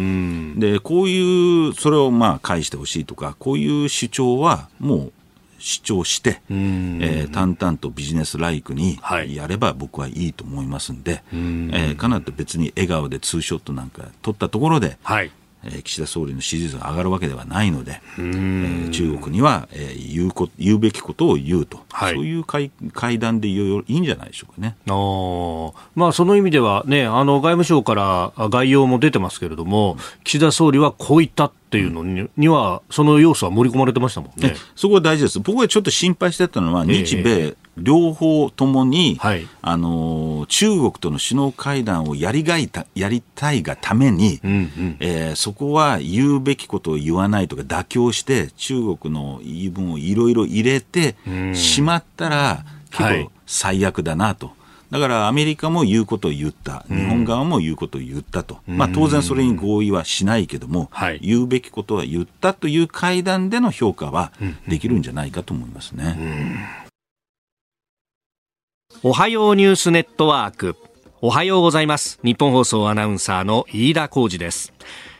[0.58, 5.14] で、こういう、それをまあ返してほしいとか、こういう主張はもう
[5.66, 15.32] 主張して、えー、淡々とビジネスライクにやれば僕はいいと思いますんで、はい、えー、かなり別に笑顔でツーショットなんか撮ったところで、はい、
[15.66, 24.76] え岸田総理の支持率が上がるわけではないので、えー、中国には、えー、言うこ言うべきことを言うと、はい、そういう会会談でいいんじゃないでしょうかね。
[24.88, 34.56] あまあ、その意味では、ね、あの外務省から概要も出てますけれども、岸田総理はこう言ったっていうのにには、その要素は盛り込まれてましたもんね。
[34.76, 35.40] そこは大事です。
[35.40, 51.16] 僕がちょっと心配してたのは、日米、両方ともに、はい、あの中国との首脳会談をやりがいたやりたいがために、うんうん、えー、そこは言うべきことを言わないとか妥協して中国の言い分をいろいろ入れて
[51.54, 54.54] しまったら、結構最悪だなと。
[54.92, 60.90] だからアメリカも言うことを言った、日本側も言うことを言ったと、まあ、当然それに合意はしないけども、
[61.22, 64.32] 言うべきことは言ったという会談での評価は
[64.68, 66.85] できるんじゃないかと思いますね。
[69.08, 70.76] おはようニュースネットワーク。
[71.22, 72.20] おはようございます。
[72.24, 74.74] 日本放送アナウンサーの飯田浩二です。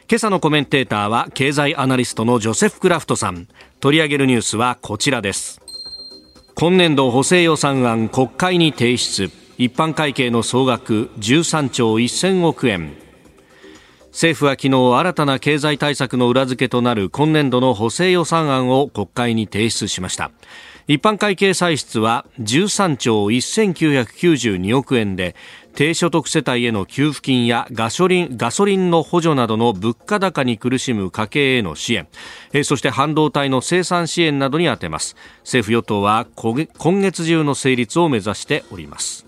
[0.10, 3.48] 今朝のコメンテーターは経済アナリストのジョセフ・クラフトさん。
[3.82, 5.62] 取り上げるニュースはこちらです。
[6.56, 9.30] 今年度補正予算案国会に提出。
[9.60, 12.98] 一般会計の総額13兆1000億円。
[14.10, 20.32] 政府は昨日新たな経済対策の裏付けとなる今年度の補正予算案を国会に提出しました。
[20.88, 25.36] 一般会計歳出は13兆1992億円で
[25.74, 32.08] 低所得世帯への給付金やガソリンガソリンの補助などの物価高に苦しむ家計への支援。
[32.64, 35.16] そして半導体の生産支援などに充てます。
[35.40, 39.26] 政府与党は今月中の成立を目指しております。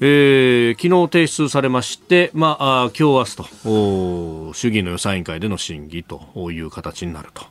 [0.00, 7.44] えー、昨日提出されまして、まあ、今日明日と衆議院の予算委員会での審議という形になると。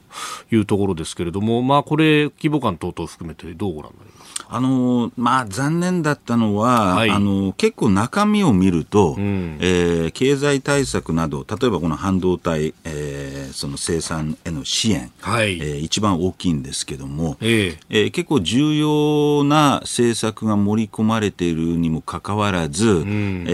[0.52, 4.14] いうところですけれども、まあ、これ、規模感等々含めてどうご覧になります
[4.48, 23.52] あのまあ、残念だったのは、はい、あの結構中身を見ると、うん、えー、経済対策など、例えばこの半導体、えー、その生産への支援、はい、えー、一番大きいんですけども、えー、えー、結構重要な政策が盛り込まれているにもかかわらず、うん、え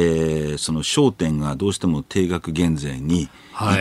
[0.53, 3.29] ー、その焦点がどうしても定額減税に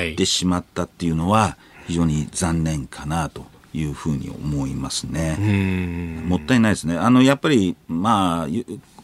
[0.05, 0.13] い。
[0.13, 3.47] ってしまったっていうのは、非常に残念かなと。
[3.73, 6.23] いうふうに思いますね。
[6.27, 6.97] もったいないですね。
[6.97, 8.49] あのやっぱりまあ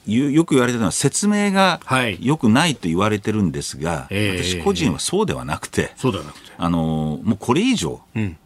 [0.06, 1.80] よく言われてるのは説明が
[2.20, 5.90] よくないと言われてるんですが、はい、私個人はそうではなくて、
[6.58, 8.00] あのもうこれ以上、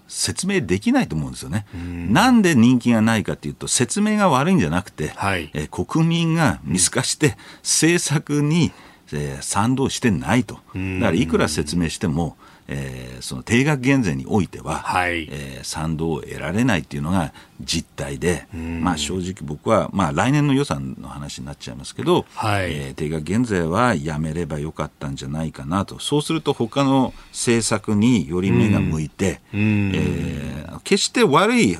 [0.08, 1.66] 説明できないと思うんですよね。
[1.74, 8.72] なんで人気がないかというと説明が悪いんじゃなくて、はい、え国民が見透かして政策に、
[9.12, 10.54] えー、賛同してないと。
[10.54, 12.36] だからいくら説明しても、
[12.72, 25.98] えー、その定額減税においては、はい、えー、賛同を得られないというのが実態で、まあ、正直僕は、まあ、来年の予算の話になっちゃいますけど、はい、えー、定額減税はやめればよかったんじゃないかなと。
[25.98, 31.76] そうすると他の政策により目が向いて、えー、決して悪い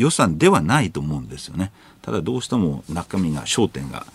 [0.00, 1.72] 予算ではないと思うんですよね。
[2.00, 4.06] ただどうしても中身が焦点が、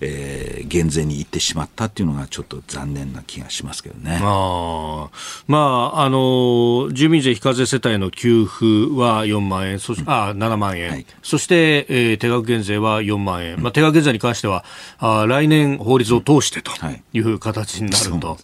[0.00, 4.18] えー、減税に行ってしまったっていうのがちょっと残念な気がしますけどね。
[4.22, 5.10] あ
[5.46, 5.58] ま
[5.94, 8.64] あ、あの住民税非課税世帯の給付
[8.98, 14.64] は4万円、そし、うん、あ7万円、はい、そして、えー、定額減税は4万円、うん、まあ、定額減税に関しては
[14.98, 16.72] あ来年法律を通してと
[17.12, 17.20] い。
[17.20, 18.38] う形になると。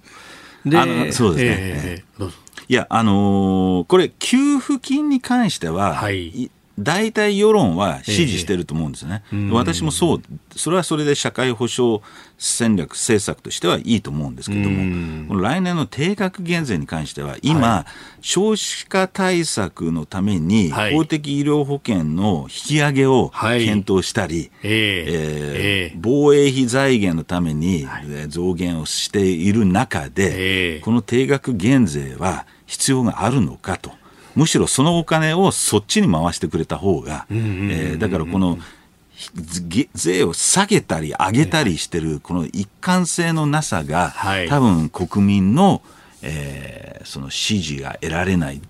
[0.66, 0.68] う。
[0.68, 2.30] ん、でそうですね、えー、
[2.68, 10.22] いや、あのー、これ、給付金に関しては、はい大体世論は支持してると思うんですね、えー、私もそう、
[10.56, 12.00] それはそれで社会保障
[12.38, 24.50] 戦略、政策としてはいいと思うんですけれども、この来年の定額減税に関しては、今、はい、少子化対策のために、公的医療保険の引き上げを検討したり、
[26.00, 27.86] 防衛費財源のために
[28.28, 34.01] 増減をしている中で、この定額減税は必要があるのかと。
[34.34, 38.58] むしろそのお金をそっちに回してくれた方が、えだからこの、
[39.94, 44.12] 税を下げたり上げたりしてるこの一貫性のなさが、
[44.48, 45.82] 多分国民の、
[46.22, 48.60] えー、その支持が得られない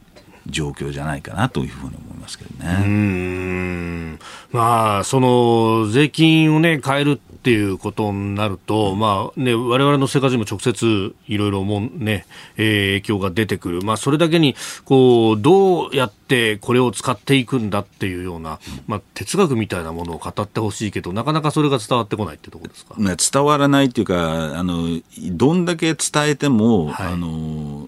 [0.47, 4.19] 状況じゃないかなというふうに思いますけどね。
[4.51, 12.25] まあ、その税金をね、変えるっていうことになると、まあね、我々の生活にも直接いろいろもね、
[12.57, 13.83] えー、影響が出てくる。
[13.83, 22.95] まあ、それだけに、こう、どうやってこれを使っていくんだっていうような、まあ、哲学みたいなものを語ってほしいけど、なかなかそれが伝わってこないってところですか？
[22.97, 25.01] ね、伝わらないっていうか、あの、
[25.33, 27.82] どんだけ伝えても、はい、あの、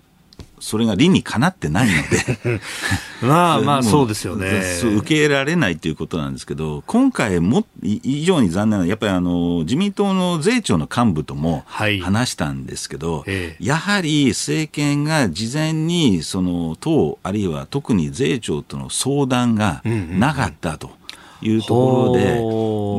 [0.64, 2.60] それが理にかなってないので。
[3.20, 4.62] まあ まあそうですよね。
[4.82, 13.24] 受け入れられないということなんですけど今回も以上に残念なのはやっぱりあの自民党の税調の幹部とも話したんですけど、は
[13.60, 20.86] い、やはり政権が事前にその党あるいは特に税調との相談がなかったと。
[20.86, 20.92] うん。
[20.92, 21.03] うんうん
[21.44, 22.12] いうとこ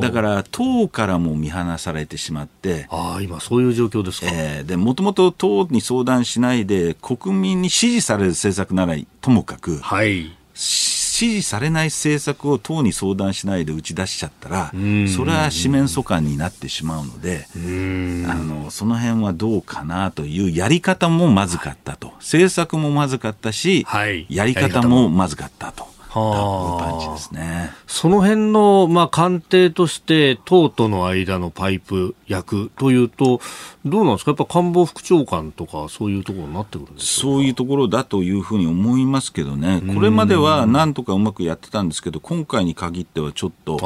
[0.00, 4.28] で、だから党からも見放されてしまって、あ今、そういう状況ですか。
[4.32, 25.95] えー、でもともと党に相談しないで、国民に支持される政策ならともかく、はい、支持されない政策を党に相談しないで打ち出しちゃったら、それは四面楚歌になってしまうので、あのその辺はどうかなというやり方もまずかったと、政策もまずかったし、はい、やり方もまずかったと。
[26.16, 27.70] パンチですね。
[27.86, 33.40] その辺の、まあ、官邸として党との間のパイプ役というと、
[33.84, 34.30] どうなんですか？
[34.30, 39.82] やっぱ官房副長官とかそういうところになってくるんですそういうところだというふうに思いますけどね。
[39.94, 43.78] これまではなんとかうまくやってたんですけど、今回に限ってはちょっと、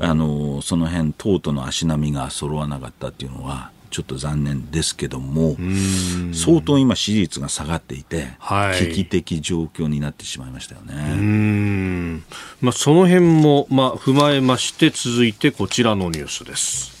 [0.00, 5.56] あの、その辺党との足並みが揃わなかったっていうのは、ちょっと残念ですけども、
[6.32, 12.22] 相当今、支持率が下がっていて、はい、危機的状況になってしまいましたよね。
[12.60, 17.00] まあ、その辺も、まあ、踏まえまして、続いてこちらのニュースです。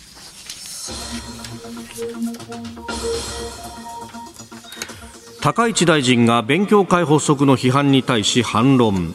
[5.40, 9.14] 高市大臣が勉強会発足の批判に対し反論。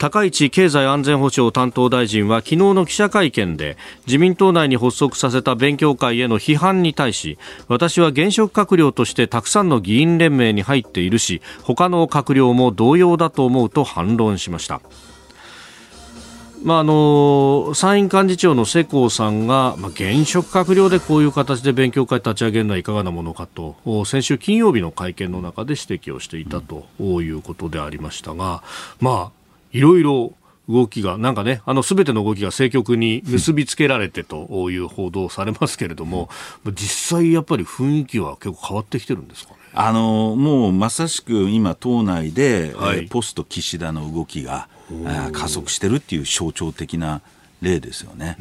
[0.00, 3.76] 高市経済安全保障担当大臣は昨日の記者会見で
[4.06, 7.36] 自民党内に発足させた勉強会への批判に対し
[7.68, 14.80] 私は現職閣僚としてたくさんの議員連盟に入っているし他の閣僚も同様だと思うと反論しました。
[16.62, 28.62] まあ、あの参院幹事長の世耕さんが、まあ、現職閣僚でこういう形で勉強会立ち上げるのはいかがなものかと先週金曜日の会見の中で指摘をしていたということでありましたが、
[29.00, 29.39] まあ、
[29.72, 30.34] いろいろ
[30.68, 36.28] 動きが、なんかね、あの、すべての動きが政局に結びつけられてという報道されますけれども、
[36.74, 39.58] 実際やっぱり雰囲気は結構変わってきてるんですかね？
[39.72, 44.68] あのもうまさしく今、党内で、はい、ポスト岸田の動きが
[45.32, 47.20] 加速してるっていう象徴的な
[47.60, 48.36] 例ですよね。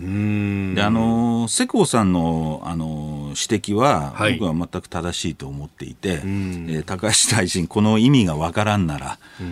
[0.76, 9.43] であの世耕さんのあの指摘は、はい、僕は全く正しいと思っていて、えー、高橋大臣、この意味がわからんなら、え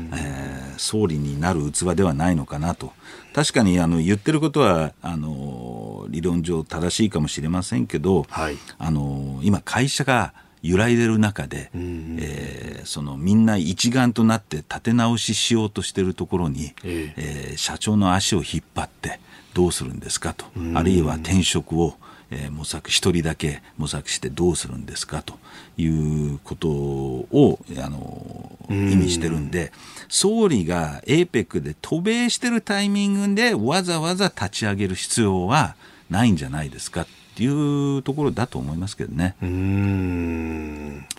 [0.76, 2.94] ー、総理になる器ではないのかなと。
[3.34, 19.20] 確かにあの言ってることはあの理論上正しいかもしれませんけど、はい、あの今、会社が揺らいでる中で、えー、そのみんな一丸となって立て直ししようとしているところに、えー、えー、社長の足を引っ張って
[19.58, 20.46] どうするんですかと、
[20.76, 21.96] あるいは転職を
[22.30, 25.36] えー、模索一人だけ模索してどうするんですかと。
[25.80, 29.72] いうことをあの意味してるんで
[30.10, 35.76] 総理が APEC で渡米してるタイミングでわざわざ立ち上げる必要は
[36.10, 39.36] ないんじゃないですかっていうところだと思いますけどね。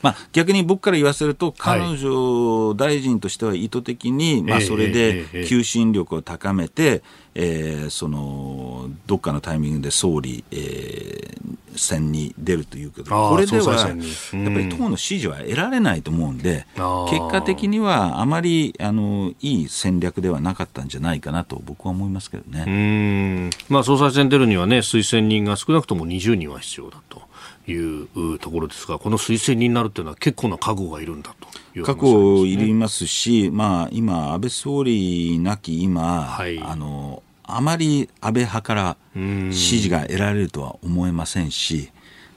[0.03, 7.03] まあ、逆に僕から言わせると、彼女大臣としては意図的に、まあ、それで求心力を高めて、
[7.34, 16.66] えー、そのどっかのタイミングで総理、えー、選に出るというけど、これではやっぱり党の支持は得られないと思うんで、
[17.10, 23.50] 結果的にはあまりあのいい戦略ではなかったんじゃないかなと僕は思いますけどね。
[23.68, 27.27] まあ、総裁選出るにはね、推薦人が少なくとも20人は必要だと。
[27.66, 41.91] いうところですが、この推薦人になるというのは結構な覚悟がいるんだという、ね、覚悟いりますし、まあ、今、安倍総理なき今、はい、あのあまり安倍派から支持が得られるとは思えませんし、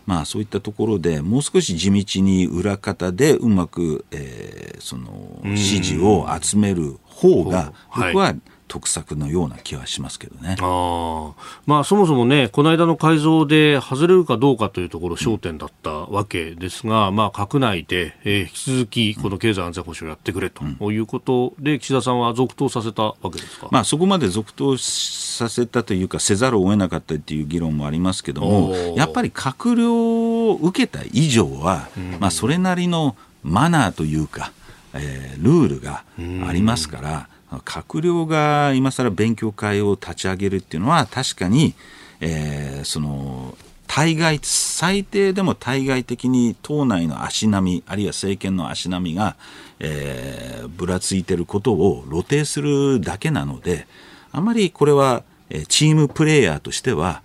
[0.06, 8.34] まあ、そういったところでもう少し地道に裏方でうまく、えー、その支持を集める方が僕は
[8.72, 10.56] 得策のような気はしますけどね。
[10.62, 11.34] あ
[11.66, 34.54] まあ、そもそもね、この間の改造で外れるかどうかというところ焦点だったわけですが、うん、まあ、閣内で、えー、引き続きこの経済安全保障をやってくれということで、うん、岸田さんは続投させたわけですか、まあ、そこまで続投させたというか、せざるを得なかったという議論もありますけども、やっぱり閣僚を受けた以上は、うん、まあ、それなりのマナーというか、
[34.94, 36.06] えー、ルールが
[36.48, 37.28] ありますから、
[37.60, 41.74] 閣僚が今更勉強会を立ち上げるっていうのは確かに、
[42.22, 49.36] えー、その対外最低でも対外的に党内の足並みあるいは政権の足並みが、
[49.80, 53.86] えー、ぶらついてることを露呈するだけなので
[54.32, 55.24] あまりこれは
[55.68, 57.22] チームプレーヤーとしては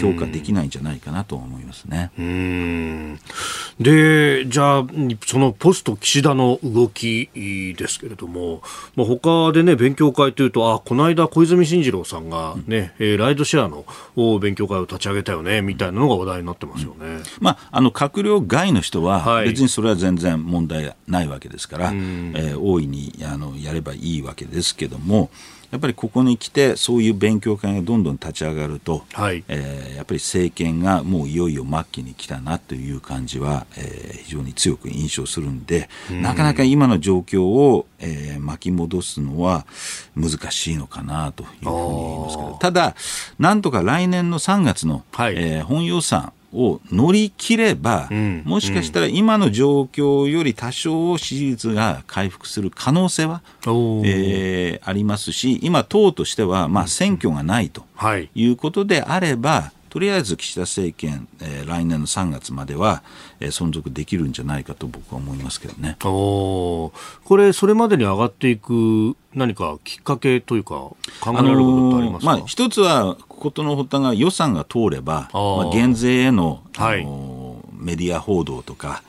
[0.00, 2.10] 評価できないんじゃないかなと思いますね。
[3.80, 4.86] で、じゃあ、
[5.26, 8.62] そのポスト岸田の動きですけれども、
[8.96, 13.84] まあ、他でね、勉強会というと、あ、この間小泉進次郎さんがね、うん、ライドシェアの
[14.38, 16.96] 勉強会を立ち上げたよね、みたいなのが話題になってますよね。
[17.00, 25.30] うん、まあ、あの、閣僚外の人は、別にそれは全然問題ないわけですから、はい、えー、大いにあのやればいいわけですけども、
[25.72, 36.20] やっぱりここに来てそういう勉強会がどんどん立ち上がると、はい、えー、やっぱり政権がもういよいよ末期に来たなという感じは、えー、非常に強く印象するんで、ん。
[36.20, 39.66] なかなか今の状況を、えー、巻き戻すのは
[40.14, 42.94] 難しいのかなというふうに言いますけどただ
[43.38, 53.42] なんとか来年の3月の、はい、えー、本予算を乗り切れば、うん、もしかしたら今の状況より多少支持率が回復する可能性は、
[54.04, 57.84] えー、ありますし、今、党としては、まあ、選挙がないと
[58.34, 63.02] いうことであれば、とりあえず岸田政権、えー、来年の3月までは、
[63.40, 65.98] えー、存続できるんじゃないかと僕は思いますけどね。
[66.02, 66.92] お
[67.26, 79.02] これ、それまでに上がっていく何かきっかけというか、考えられることってありますか、あのー、まあ、一つは、ことの発端が予算が通れば、まあ、減税への、あのーはい、メディア報道とか、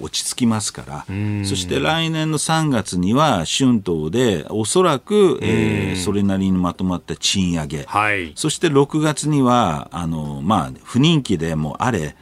[0.00, 1.04] 落ち着きますから、
[1.44, 12.16] そして来年の3月には春闘でおそらく、えー、それなりにまとまった賃上げ、はい、そして6月にはあの、まあ、不人気でもあれ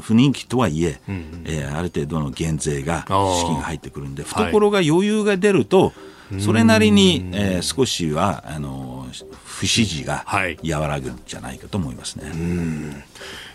[0.00, 3.06] 不人気とはいえ、うん、えー、ある程度の減税が資
[3.46, 5.92] 金が入ってくるんで懐が余裕が出ると、
[6.38, 9.06] それなりに、えー、少しはあの
[9.58, 12.30] 不支持が和らぐんじゃないかと思いますね。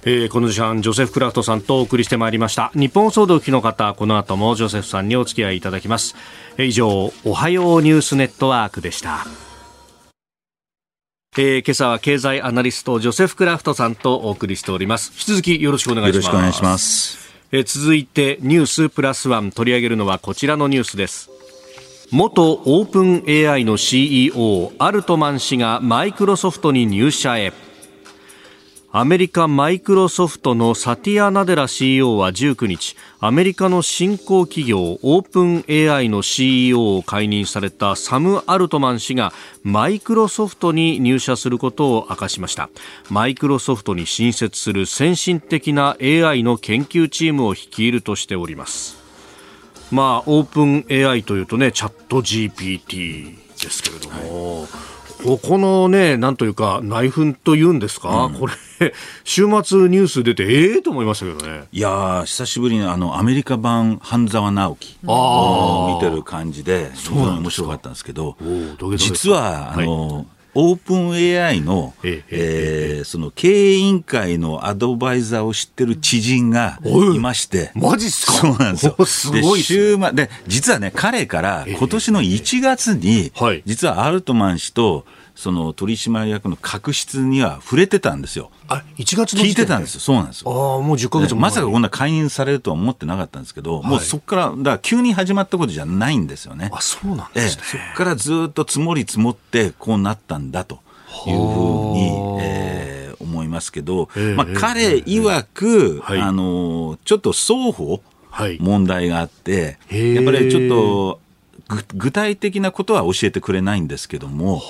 [0.03, 2.71] えー、この時間ジョセフ・クラフトさんとお送りしてまいりました。
[2.75, 6.15] 日本総動機の方この後もジョセフさんにお付き合いいただきます。
[6.57, 9.25] 以上おはようニュースネットワークでした。
[11.37, 15.13] えー今朝は経済アナリストジョセフ・クラフトさんとお送りしております。
[15.13, 16.25] 引き続きよろしくお願いします。
[16.25, 17.17] よろしくお願いします。
[17.53, 21.29] えー続いてニュースプラスワン取り上げるのはこちらのニュースです
[22.13, 27.53] 元オープン AI の CEO アルトマン氏がマイクロソフトに入社へ。
[28.91, 39.33] アメリカマイクロソフトのサティア・ナデラ CEO は19日アメリカの新興企業オープン AI の CEO を解任されたサム・アルトマン氏が
[39.63, 42.69] マイクロソフトに入社することを明かしました。
[43.09, 49.02] マイクロソフトに新設する先進的な AI の研究チームを率いるとしております。
[49.91, 54.67] まあ、オープン AI というとね、チャット GPT ですけれども、
[55.23, 61.63] ここのね、なんというか、内紛というんですか、これ、週末ニュース出て、ええと思いましたけどね。
[61.71, 68.35] いやー、久しぶりにあのアメリカ版半沢直樹を見てる感じで、非常に面白かったんですけど
[68.77, 70.25] ど実はあの、
[70.55, 77.19] オープン AI の、えええーその経営委員会のアドバイザーを知ってる知人がい。
[77.19, 78.33] まして、マジっすか？
[78.33, 78.95] そうなんですよ。
[78.97, 83.63] おすごいで週末で、実はね、彼から今年の1月に、はい。
[83.65, 85.05] 実はアルトマン氏と、
[85.35, 88.51] その取締役の確執には触れてたんですよ。
[88.67, 89.97] あ、1月の聞いてたんですよ。
[89.97, 90.01] よ。
[90.01, 90.75] そうなんですよ。
[90.75, 96.69] ああ、もう10ヶ月も前まさかこんな解任されるとは思ってなかったんですけど、もうそこから、だから急に始まったことじゃないんですよね。
[96.73, 97.63] あ、そうなんええ、ですね。
[97.63, 100.75] そこからずっと積もり積もってこうなったんだと
[101.27, 111.22] いうふうに、えー思いますけど、まあ、彼曰く、はいあのちょっと双方はい問題があって、やっぱりちょっとぐ
[111.95, 114.61] 具体的なことは教えてくれないんですけども、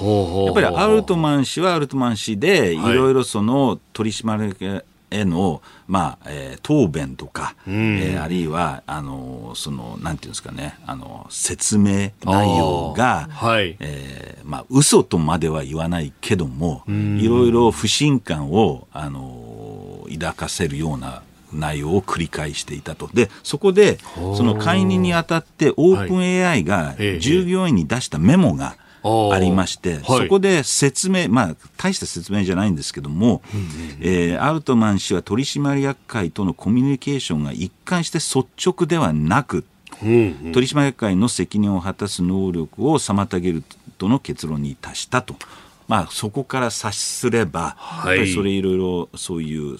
[0.46, 2.96] やっぱりアルトマン氏はアルトマン氏で、いはい。
[2.96, 13.76] ろいろその取締役への、まあえー答弁とか、えーあるいはあのそのなんていうんですかねあの説明内容が、はい。
[13.80, 21.24] えーまあ嘘とまでは言わないけども、いろいろ不信感をあの抱かせるような
[21.54, 23.10] 内容を繰り返していたと。
[23.14, 30.04] で、そこで、その解任にあたって、オープン AI がええ従業員に出したメモがありまして、はい。
[30.04, 33.41] そこで説明、まあ、大した説明じゃないんですけども、
[33.99, 39.66] えーアルトマン氏は取締役会とのコミュニケーションが一貫して率直ではなく、
[39.99, 43.64] 取締役会の責任を果たす能力を妨げる
[43.97, 45.36] との結論に達したと。
[45.88, 48.27] まあ、そこから察すれば、はい。
[48.34, 49.77] それいろいろそういう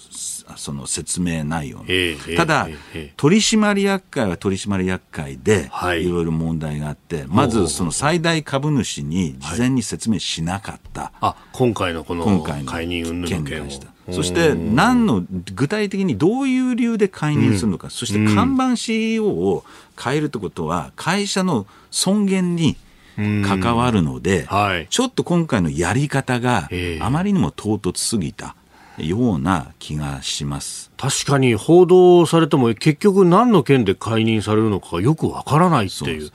[0.56, 2.78] その説明内容の、ええただ、えええ
[3.10, 3.12] え。
[3.16, 6.06] 取締役会は取締役会ではい。
[6.06, 11.12] いろいろ問題があって、まずその最大株主に事前に説明しなかった。
[11.20, 13.94] あ、今回のこの今回の解任云々のを。
[14.12, 15.24] そして何の
[15.54, 19.64] 具体的にどういう理由で解任するのか、そして看板 CEO を
[19.98, 22.76] 変えるってことは会社の尊厳に
[23.16, 24.86] 関わるので、はい。
[24.88, 27.02] ちょっと今回のやり方がええ。
[27.02, 28.56] あまりにも唐突すぎた
[28.98, 30.90] ような気がします。
[30.96, 36.30] 確かに報道されても結局何の件で解任されるのかがよくわからないっていう。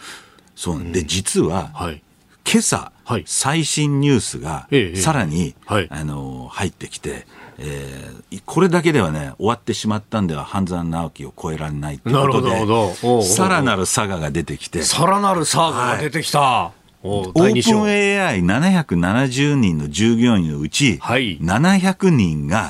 [0.55, 2.01] そうで実は、はい。
[2.51, 3.23] 今朝、はい。
[3.25, 5.87] 最新ニュースがええさらに、はい。
[5.89, 7.27] あの入ってきて、
[7.59, 16.71] えーこれだけではね終わってしまったんでは半沢直樹を超えられないということでさらなる佐賀が出てきてさらなるサーガが出てきた。
[17.01, 22.69] おオープン AI770 人の従業員のうち、はい700人が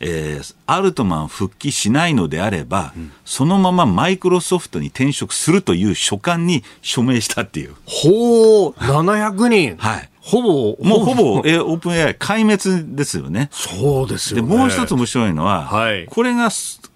[0.00, 2.92] えーアルトマン復帰しないのであれば、
[3.24, 7.74] そのままマイクロソフトに転職するという書簡に署名したっていう。
[7.86, 9.76] ほう、700人。
[9.78, 13.48] はいほぼ、もうほぼ、えーオープン AI 壊滅ですよね。
[13.50, 14.56] そうですで、よね。
[14.56, 16.48] もう一つ面白いのは、はいこれが、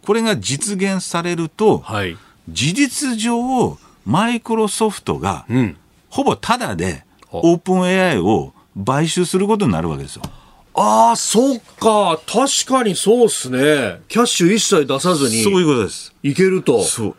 [0.07, 2.17] これが実現されると、はい。
[2.49, 5.77] 事実上、マイクロソフトが、うん。
[6.09, 8.53] ほぼタダで、おオープン AI を
[8.85, 10.23] 買収することになるわけですよ。
[10.75, 12.21] ああ、そっか。
[12.27, 14.03] 確かにそうっすね。
[14.09, 16.15] キャッシュ一切出さずにそういうことです。
[16.23, 16.85] いけると。
[16.85, 17.17] そう。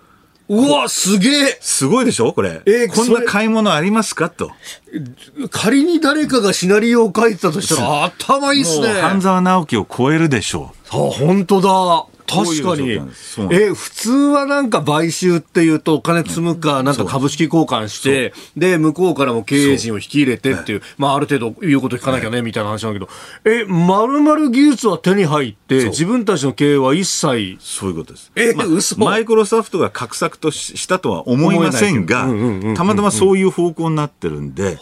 [0.49, 2.61] うわ、すげえすごいでしょこれ。
[2.65, 4.29] えーこんな買い物ありますか？
[4.29, 4.51] と。
[5.51, 8.87] 仮に誰かがシナリオを書いてたとしたら、頭いいっすね。
[8.87, 12.05] もう半沢直樹を超えるでしょあ、本当だ。
[12.27, 13.01] 確かに。
[13.51, 23.09] え、普通はなんか買収っていうとお金積むか、なんか株式交換して、で、向こうからも経営陣を引き入れてっていう、まあある程度言うこと聞かなきゃね、みたいな話なんだけど、
[23.45, 27.57] え、まるまる技術は手に入って、自分たちの経営は一切、う。
[27.59, 28.31] そういうことです。
[28.35, 28.99] えまあ嘘。
[28.99, 32.27] マイクロソフトが画策とししたとは思いませんが
[32.75, 34.77] たまたまそういう方向になってるんで、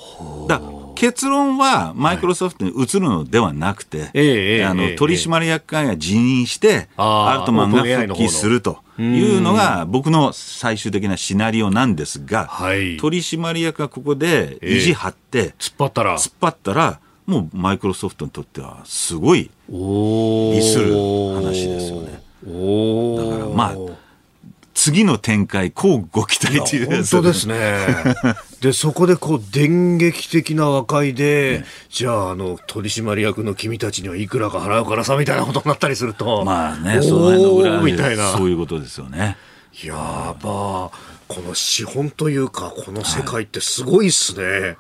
[0.47, 0.61] だ
[0.95, 4.95] 結論はマイクロソフトに移るのではなくて、ええええあのええ。
[4.95, 9.03] 取締役会が辞任して、アルトマンが復帰するとい
[9.37, 12.97] うのが僕の最終的なシナリオなんですが、はい。
[12.97, 20.93] 取締役がここで意地張って、突っ張ったら、突っ張ったら、もうマイクロソフトにとってはすごいお利する
[21.35, 22.21] 話ですよね。
[22.47, 23.95] おだからまあ
[24.75, 27.87] 次の展開、こうご期待という本当ですね。
[28.66, 36.43] で、そこでこう、電撃的な和解で、じゃあ、あの、取締役の君たちにはいくらか払うからさ、みたいなことになったりすると。
[36.43, 38.32] まあね、その辺の裏でみたいな。
[38.32, 39.38] そういうことですよね。
[39.84, 39.93] や
[40.41, 40.89] ば
[41.28, 44.41] この資本というか、この世界ってすごいっすね。
[44.43, 44.80] なんか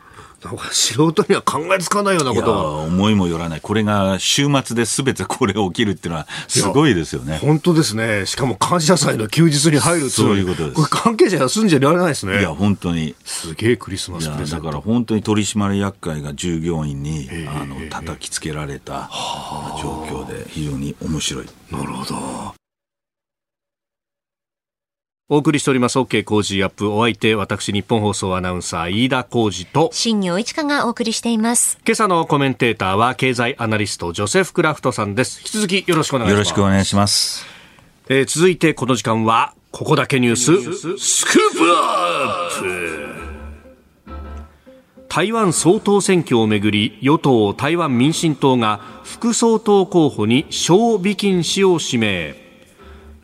[0.71, 2.65] 素人には考えつかないようなことが。
[2.85, 3.61] 思いもよらない。
[3.61, 7.39] これが週末で全てこれ起きるっていうのはすごいですよね。
[7.41, 8.25] 本当ですね。
[8.25, 10.75] しかも感謝祭の休日に入るそういうことです。
[10.75, 12.39] これ関係者休んじゃいられないですね。
[12.39, 13.15] いや、本当に。
[13.23, 14.65] すげえクリスマスプレゼント。
[14.65, 19.09] だから本当に取締役会が従業員にあの叩きつけられた
[19.81, 21.45] 状況で非常に面白い。
[21.71, 22.64] なるほど。
[25.27, 25.97] お送りしております。
[25.97, 26.87] OK 工事アップ。
[26.93, 29.89] お相手私日本放送アナウンサー飯田浩二と。
[29.91, 31.79] 新業一華がお送りしています。
[31.83, 35.39] 今朝のコメンテーターは経済アナリストジョセフ・クラフトさんです。
[35.39, 36.37] 引き続きよろしくお願いします。
[36.37, 37.43] よろしくお願いします、
[38.07, 40.97] えー、続いてこの時間はここだけニュース。
[40.99, 43.25] スクープアップ。
[45.09, 52.44] 台湾総統選挙をめぐり与党台湾民進党が副総統候補に小美金氏を指名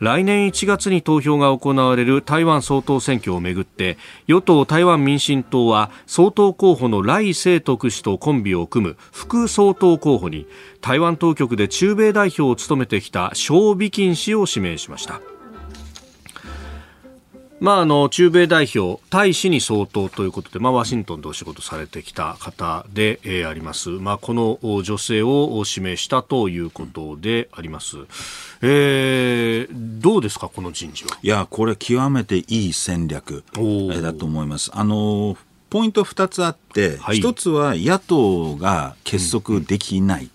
[0.02, 10.48] 来年1月に投票が行われる台湾総統選挙をめぐって与党台湾民進党は総統候補の来清徳氏とコンビを組む副総統候補に
[10.80, 15.20] 台湾当局で中米代表を務めてきた小美金氏を指名しました。
[17.62, 27.98] まあ、あの中米代表、大使に相当ということで、まあ、ワシントンでお仕事されてきた方で、えー、あります、まあ、この女性を指名したということであります、
[28.62, 31.16] えー、どうですか、この人事は？
[31.22, 33.44] いや、これ、極めていい戦略
[34.02, 34.72] だと思います。
[34.74, 35.36] あの
[35.70, 40.28] ポイント2つあって、はい、1つは野党が結束できない。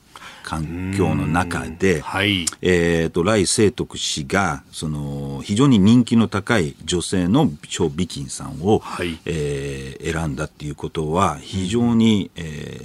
[0.48, 12.42] 環境の中で、はい、えっ、ー、と、来清徳氏が、その、非常に人気の高い女性の張美金さんを、はい、えー、選んだっていうことは、非常に、え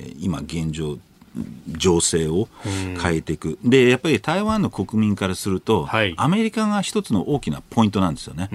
[0.09, 0.99] ー、今現状、
[1.69, 2.49] 情勢を
[3.01, 8.49] 変えていく、でやっぱり台湾の国民からすると、はい、アメリカが一つの大きなポイントなんですよね。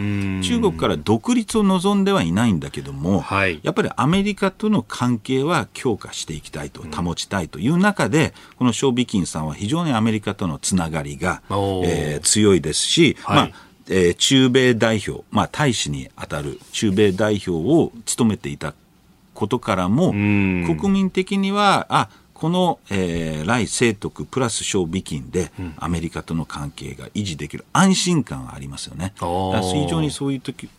[0.44, 18.74] 中国から独立を望んではいないんだけども、はい、やっぱりアメリカとの関係は強化していきたいと、保ちたいという中で、このショー・ビキンさんは非常にアメリカとのつながりが、えー、強いですし、はい、まあえー、中米代表、まあ、大使に当たる中米代表を務めていた
[19.34, 29.14] ことからも、国民的には、あこの、えー、来清徳プラス小美金で、アメリカとの関係が維持できる安心感がありますよね。
[29.20, 30.70] 非常にそういう時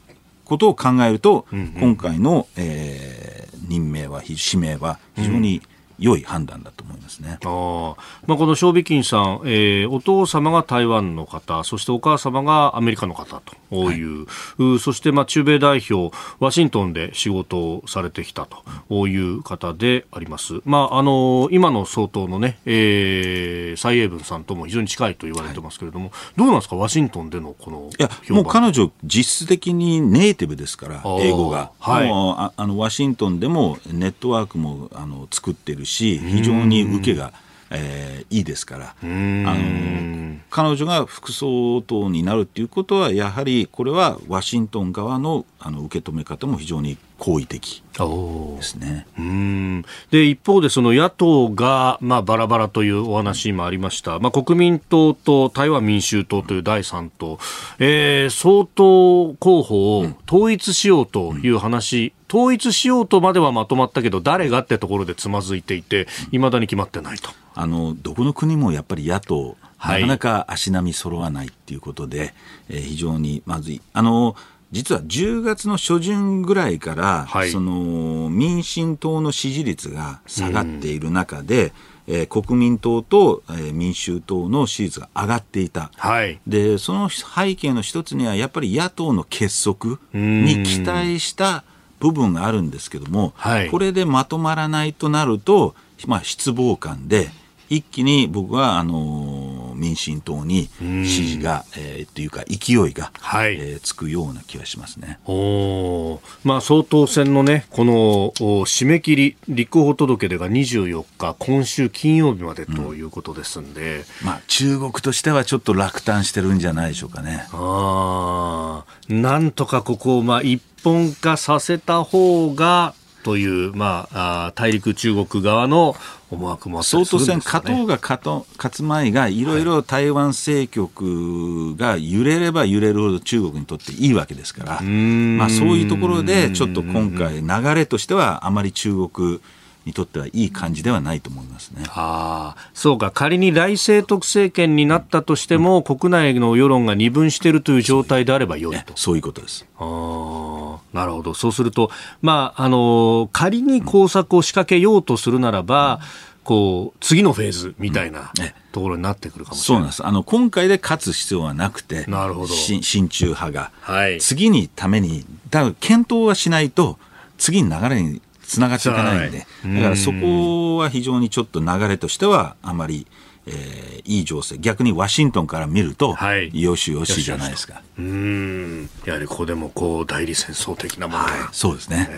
[0.49, 5.61] ことを考えると、うんうん、今回の、えー、任命は、指名は非常に
[5.99, 7.39] 良い判断だと思いますね。
[7.45, 7.95] あ
[8.27, 14.27] まあ、このショービキンさん、えー、お父様が台湾の方、そしてお母様がアメリカの方という、
[14.59, 18.47] はい、そしてまあ中米代表、ワシントンで仕事をされてきた
[18.89, 20.61] という方であります。
[20.65, 31.71] まあ、あの今の総統のね、えー、蔡英文さんとも非常に近いと言われてますけれども、はい、どうなんですか、ワシントンでのこのいや、もう彼女、実質的にネイティブですから、英語が。
[31.81, 37.32] はい、もうああのワシントンでもネットワークもあの作ってるし、非常に受けが、
[37.70, 49.07] えー、いいですから、あの彼女が副総統になるっていうことは、やはりこれはワシントン側のあの受け止め方も非常に好意的ですね。
[49.19, 49.85] うん。
[50.11, 57.39] で一方でその野党が、まあ、バラバラというお話もありました、まあ、国民党と台湾民衆党という第三党、
[57.81, 67.31] えー、総統候補を統一しようという話、うん、統一しようとまではまとまったけど誰がってところでつまずいていていまだに決まってないと。
[67.55, 72.35] あのどこの国もやっぱり野党なかなか足並み揃わないっていうことで、はい、
[72.71, 73.81] えー、非常にまずい。
[73.93, 74.37] あの
[74.71, 81.73] 実は10月の初旬ぐらいから、はい、その民進党の支持率が下がっている中で、
[82.07, 91.64] うん、えー、国民党と、えー、民衆党の支持率が上がっていた、はい、でその背景の一つにはやっぱり野党の結束に期待した
[91.99, 95.75] 部分があるんですけども、はい、これでまとまらないとなると、
[96.07, 97.31] まあ、失望感で
[97.71, 99.38] 一気に僕はあの
[99.79, 103.55] 民進党に支持が、えー、っていうか勢いが、はい。
[103.55, 105.18] えー、つくような気がしますね。
[105.26, 108.33] おまあ、総統選のね、この
[108.66, 117.47] 締め切り、立候補届出が24日、今週金曜日までということですんで、うん、まあ、中国としてはちょっと落胆してるんじゃないでしょうかね。
[117.53, 125.97] あなんとかここを、まあ、一本化させた方が、という、まあ、大陸中国側の
[126.31, 127.39] 思惑もあった総統選。
[127.39, 139.41] 勝とうが勝つ前がいろいろ台湾政局が揺れれば揺れるほど中国にとっていいわけですから、まあ、そういうところでちょっと今回流れとしてはあまり中国
[139.89, 141.82] にとってはいい感じではないと思いますね。
[141.89, 143.11] ああ、そうか。
[143.11, 148.93] 仮に来清徳政権になったとしても、国内の世論が二分しているという状態であれば良いと。
[148.97, 149.66] そういうことです。
[149.78, 151.34] ああ、なるほど。
[151.34, 151.91] そうすると、
[152.22, 156.01] まあ、あの、仮に工作を仕掛けようとするならば、
[156.45, 159.66] こう、次のフェーズみたいなえところになってくるかもしれない。
[159.66, 160.07] そうなんです。
[160.07, 166.99] あの、今回で勝つ必要はなくて、なるほどし親中派が、はい次にために、だから検討はしないと、
[167.39, 169.75] 次に流れにつながっていかないんで、はい。
[169.77, 173.07] だからそこは非常にちょっと流れとしては、あまり、
[173.47, 176.51] えーいい情勢、逆にワシントンから見ると、はい。
[176.59, 177.83] よしよしじゃないですか。
[177.99, 178.91] うーん。
[179.05, 181.31] やはりここでも、こう、代理戦争的なものが。
[181.53, 182.09] そうですね。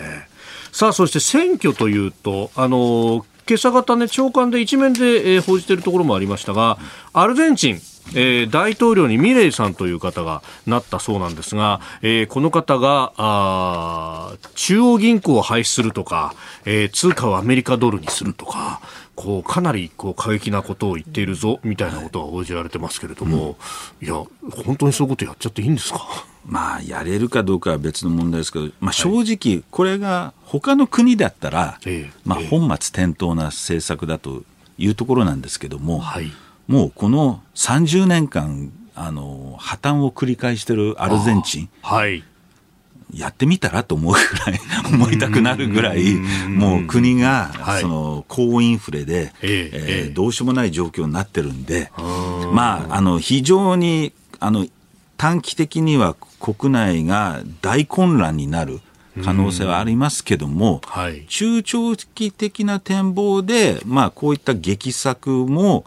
[0.71, 6.77] さあ、そして選挙というと、あの今朝方ね、長官で一面で、えー報じているところもありましたが、
[7.11, 7.81] アルゼンチン、
[8.13, 16.33] えー大統領にミレイさんという方がなったそうなんですが、えーこの方があー中央銀行を廃止するとか、
[16.65, 18.81] えー通貨をアメリカドルにするとか、
[19.15, 23.57] こうかなりこう過激なことを言っているぞみたいなことが報じられてますけれども、
[24.01, 24.13] いや、
[24.65, 26.05] 本当にそういうことやっちゃっていいんですか？
[26.45, 32.47] まあ、やれるかどうかは別の問題ですけど、まあ、正直、これが他の国だったら、ええまあ、ええ。
[32.47, 34.41] 本末転倒な政策だと
[34.79, 36.31] いうところなんですけども、はい
[36.71, 42.23] もうこの30年間、あの破綻を繰り返してるアルゼンチン、はい。
[43.13, 44.61] やってみたらと思うぐらい、
[44.93, 46.13] 思いたくなるぐらい、
[46.47, 47.81] もう国が、はい。
[47.81, 51.91] その高インフレで、ええどうしようもない状況になってるんで、
[52.53, 54.65] まあ、あの非常にあの
[55.17, 58.79] 短期的には国内が大混乱になる
[59.25, 61.25] 可能性はありますけども、はい。
[61.27, 65.83] 中長期的な展望で、まあ、こういった激策も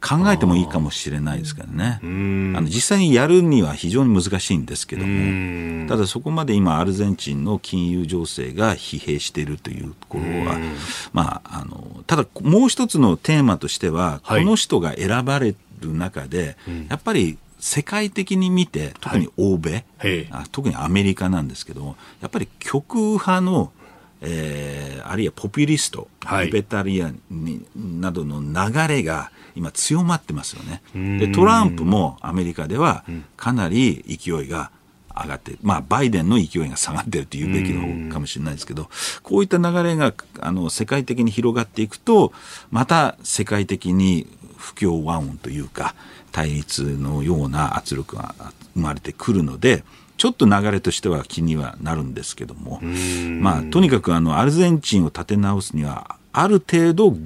[0.00, 2.00] 考えてもいいかもしれないですからね。
[2.02, 10.58] あの実際にやるには非常に難しいんですけども、ただそこまで今、アルゼンチンの金融情勢が疲弊しているというところは、
[11.12, 14.44] まあ、あのただもう一つのテーマとしては、はい。
[14.44, 16.56] この人が選ばれる中で、
[16.88, 20.28] やっぱり世界的に見て、特に欧米、へえ。
[20.30, 23.70] あ特にアメリカなんですけども、やっぱり極右派の、
[24.22, 26.46] えーあるいはポピュリスト、はい。
[26.46, 30.82] リベタリアンになどの流れが今強まってますよね。
[31.18, 33.04] でトランプもアメリカでは
[33.36, 34.70] かなり勢いが
[35.22, 38.88] 上がって、まあ、バイデンの勢いが下がってるというべきの方かもしれないですけど、
[39.22, 42.32] こういった流れがあの世界的に広がっていくと、
[42.70, 44.26] また世界的に
[44.56, 45.94] 不協和音というか、
[46.32, 48.34] 対立のような圧力が
[48.74, 49.84] 生まれてくるので、
[50.16, 52.80] ちょっと流れとしては気にはなるんですけども、
[53.40, 57.16] まあ、とにかくあのアルゼンチンを立て直すには、ある程度、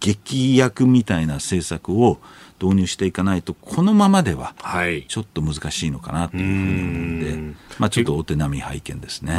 [0.00, 2.18] 劇薬みたいな政策を
[2.60, 5.04] 導入していかないと、このままでははい。
[5.08, 9.38] ちょっと難しいのかなというふうに思うんで、まあ、ちょっとお手並み拝見ですね。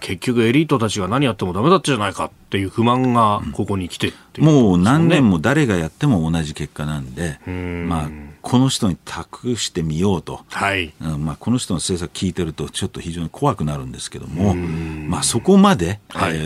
[0.00, 8.10] 結局エリートたちが何やってもダメだったじゃないかっていう不満がここに来てね、もう何年も誰がやっても同じ結果なんで、まあ、
[8.42, 10.40] この人に託してみようと。
[10.48, 10.92] はい。
[11.00, 16.36] うんまあ、この人の政策聞いてるとちょっと非常に怖くなるんですけども、まあ、そこまで、はいえ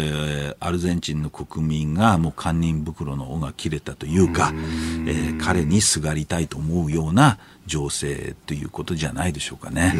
[0.50, 9.94] ーアルゼンチンの国民がもう堪忍袋の緒が切れたというか、えー彼にすがりたいと思うような情勢ということじゃないでしょうかね。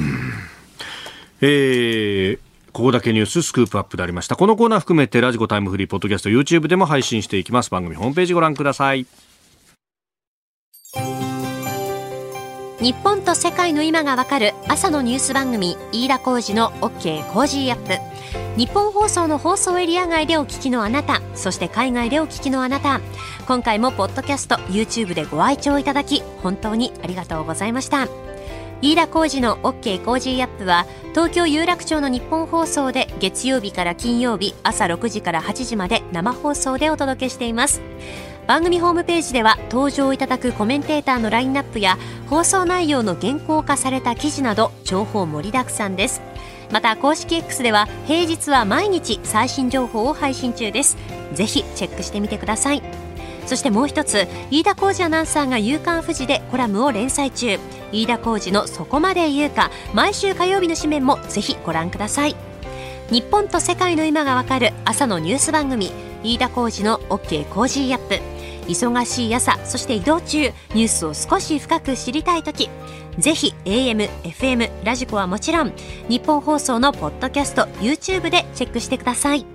[1.41, 4.35] えーここだけニューススクープアップでありました。
[4.35, 7.71] このコーナー含めてラジコタイムフリーポッドキャスト YouTube でも配信していきます。
[7.71, 9.07] 番組ホームページご覧ください。
[12.81, 23.01] 日本と世界の今がわかる朝のニュース番組飯田浩司の OK コージーアップニッポン放送の放送エリア外でお聞きのあなたそして海外でお聞きのあなた
[23.47, 28.07] 今回もポッドキャスト YouTube でご愛聴いただき本当にありがとうございました
[28.85, 37.81] 飯田浩司の OK コージーアップは東京有楽町のニッポン放送で月曜日から金曜日朝6時から8時まで生放送でお届けしています。
[38.47, 41.97] 番組ホームページでは登場いただくコメンテーターのラインナップや
[42.29, 46.21] 放送内容の原稿化された記事など情報盛りだくさんです。
[46.71, 50.99] また公式 X では平日は毎日最新情報を配信中です。
[51.33, 53.04] ぜひチェックしてみてください。
[53.47, 57.59] そしてもう一つ飯田浩司アナウンサーが「夕刊フジ」でコラムを連載中。
[57.93, 62.37] 飯田浩司の「そこまで言うか」毎週火曜日の紙面もぜひご覧ください。
[63.11, 65.93] 日本と世界の今がわかる朝のニュース番組。
[66.23, 68.21] 飯田浩司の OK コージーアップ。
[68.67, 72.71] 忙しい朝そして移動中ニュースを少し深く知りたい時。
[73.19, 75.73] ぜひ AM、FM、ラジコはもちろん
[76.09, 79.54] ニッポン放送のポッドキャスト YouTube でチェックしてください。